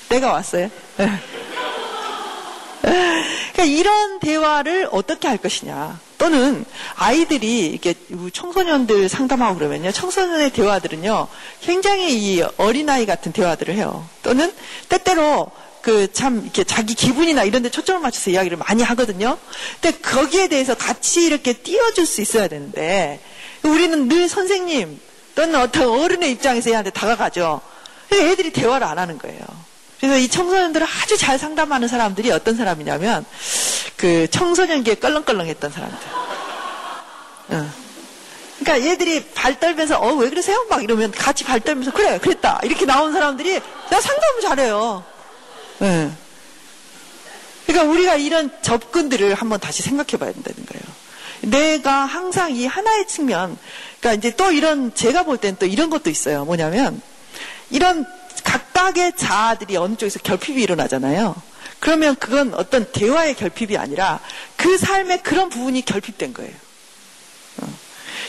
때가 0.09 0.31
왔어요. 0.31 0.69
네. 0.97 1.09
그러니까 2.81 3.63
이런 3.63 4.19
대화를 4.19 4.89
어떻게 4.91 5.27
할 5.27 5.37
것이냐. 5.37 5.99
또는 6.17 6.63
아이들이 6.95 7.67
이렇게 7.67 7.95
청소년들 8.31 9.09
상담하고 9.09 9.57
그러면요. 9.57 9.91
청소년의 9.91 10.51
대화들은요. 10.51 11.27
굉장히 11.61 12.15
이 12.17 12.41
어린아이 12.57 13.05
같은 13.05 13.33
대화들을 13.33 13.73
해요. 13.75 14.07
또는 14.21 14.53
때때로 14.89 15.51
그 15.81 16.07
참 16.13 16.43
이렇게 16.43 16.63
자기 16.63 16.95
기분이나 16.95 17.43
이런 17.43 17.61
데 17.61 17.69
초점을 17.69 17.99
맞춰서 18.01 18.29
이야기를 18.29 18.57
많이 18.57 18.81
하거든요. 18.83 19.37
근데 19.81 19.97
거기에 19.97 20.47
대해서 20.47 20.75
같이 20.75 21.25
이렇게 21.25 21.51
띄워줄 21.51 22.05
수 22.05 22.21
있어야 22.21 22.47
되는데 22.47 23.19
우리는 23.63 24.07
늘 24.07 24.29
선생님 24.29 24.99
또는 25.35 25.59
어떤 25.59 25.89
어른의 25.89 26.31
입장에서 26.31 26.69
얘한테 26.69 26.89
다가가죠. 26.89 27.59
애들이 28.13 28.53
대화를 28.53 28.87
안 28.87 28.97
하는 28.97 29.17
거예요. 29.17 29.41
그래서 30.03 30.17
이 30.17 30.27
청소년들을 30.27 30.85
아주 30.85 31.15
잘 31.15 31.39
상담하는 31.39 31.87
사람들이 31.87 32.29
어떤 32.31 32.57
사람이냐면 32.57 33.23
그 33.95 34.27
청소년기에 34.29 34.95
껄렁껄렁했던 34.95 35.71
사람들. 35.71 35.97
어. 37.51 37.69
그러니까 38.59 38.89
얘들이 38.89 39.23
발 39.33 39.57
떨면서 39.61 39.97
어 40.01 40.15
왜 40.15 40.29
그러세요? 40.29 40.65
막 40.69 40.83
이러면 40.83 41.11
같이 41.11 41.45
발 41.45 41.61
떨면서 41.61 41.91
그래 41.93 42.19
그랬다 42.19 42.59
이렇게 42.63 42.85
나온 42.85 43.13
사람들이 43.13 43.61
나 43.89 44.01
상담을 44.01 44.41
잘해요. 44.41 45.05
네. 45.79 46.11
그러니까 47.65 47.89
우리가 47.93 48.15
이런 48.15 48.51
접근들을 48.61 49.33
한번 49.35 49.61
다시 49.61 49.83
생각해봐야 49.83 50.33
된다는 50.33 50.65
거예요. 50.65 50.83
내가 51.43 52.03
항상 52.03 52.53
이 52.53 52.65
하나의 52.65 53.07
측면, 53.07 53.57
그러니까 54.01 54.19
이제 54.19 54.35
또 54.35 54.51
이런 54.51 54.93
제가 54.93 55.23
볼 55.23 55.37
땐 55.37 55.55
또 55.57 55.65
이런 55.65 55.89
것도 55.89 56.09
있어요. 56.09 56.43
뭐냐면 56.43 57.01
이런 57.69 58.05
각각의 58.43 59.13
자아들이 59.17 59.77
어느 59.77 59.95
쪽에서 59.95 60.19
결핍이 60.19 60.61
일어나잖아요. 60.61 61.35
그러면 61.79 62.15
그건 62.15 62.53
어떤 62.53 62.89
대화의 62.91 63.35
결핍이 63.35 63.77
아니라 63.77 64.19
그 64.55 64.77
삶의 64.77 65.21
그런 65.21 65.49
부분이 65.49 65.83
결핍된 65.83 66.33
거예요. 66.33 66.53
어. 67.57 67.67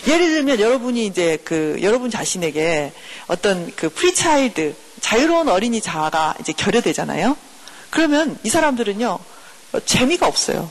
예를 0.09 0.27
들면 0.31 0.61
여러분이 0.61 1.07
이제 1.07 1.39
그 1.45 1.79
여러분 1.81 2.11
자신에게 2.11 2.93
어떤 3.29 3.73
그 3.77 3.89
free 3.89 4.27
child 4.27 4.75
자유로운 5.01 5.49
어린이 5.49 5.81
자아가 5.81 6.35
이제 6.41 6.53
결여되잖아요. 6.53 7.37
그러면 7.91 8.39
이 8.43 8.51
사람들은요 8.51 9.07
어, 9.07 9.81
재미가 9.81 10.27
없어요. 10.27 10.71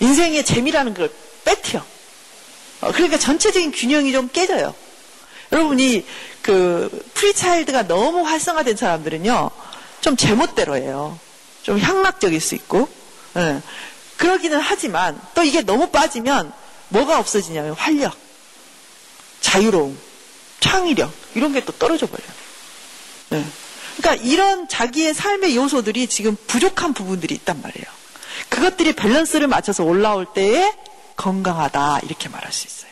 인생의 0.00 0.44
재미라는 0.44 0.94
걸 0.94 1.10
뺏겨. 1.44 1.82
어, 2.82 2.92
그러니까 2.92 3.18
전체적인 3.18 3.72
균형이 3.72 4.12
좀 4.12 4.28
깨져요. 4.28 4.74
여러분이 5.52 6.04
그 6.42 6.90
free 7.14 7.40
child가 7.40 7.86
너무 7.86 8.22
활성화된 8.22 8.76
사람들은요 8.76 9.50
좀 10.00 10.16
제멋대로예요. 10.16 11.18
좀 11.62 11.78
향락적일 11.78 12.40
수 12.40 12.54
있고 12.56 12.88
예. 13.36 13.62
그러기는 14.16 14.58
하지만 14.60 15.20
또 15.34 15.42
이게 15.42 15.62
너무 15.62 15.88
빠지면 15.88 16.52
뭐가 16.88 17.18
없어지냐면 17.18 17.72
활력, 17.72 18.16
자유로움, 19.40 19.98
창의력 20.60 21.12
이런 21.34 21.52
게 21.52 21.60
또 21.60 21.72
떨어져 21.72 22.06
버려요. 22.06 22.28
예. 23.32 23.44
그러니까 23.96 24.24
이런 24.26 24.68
자기의 24.68 25.14
삶의 25.14 25.56
요소들이 25.56 26.06
지금 26.06 26.36
부족한 26.46 26.94
부분들이 26.94 27.34
있단 27.34 27.60
말이에요. 27.62 27.86
그것들이 28.48 28.94
밸런스를 28.94 29.46
맞춰서 29.46 29.84
올라올 29.84 30.26
때에 30.34 30.72
건강하다 31.16 32.00
이렇게 32.04 32.28
말할 32.28 32.52
수 32.52 32.66
있어요. 32.66 32.91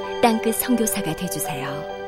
땅끝 0.21 0.55
성교사가 0.55 1.15
되주세요 1.15 2.00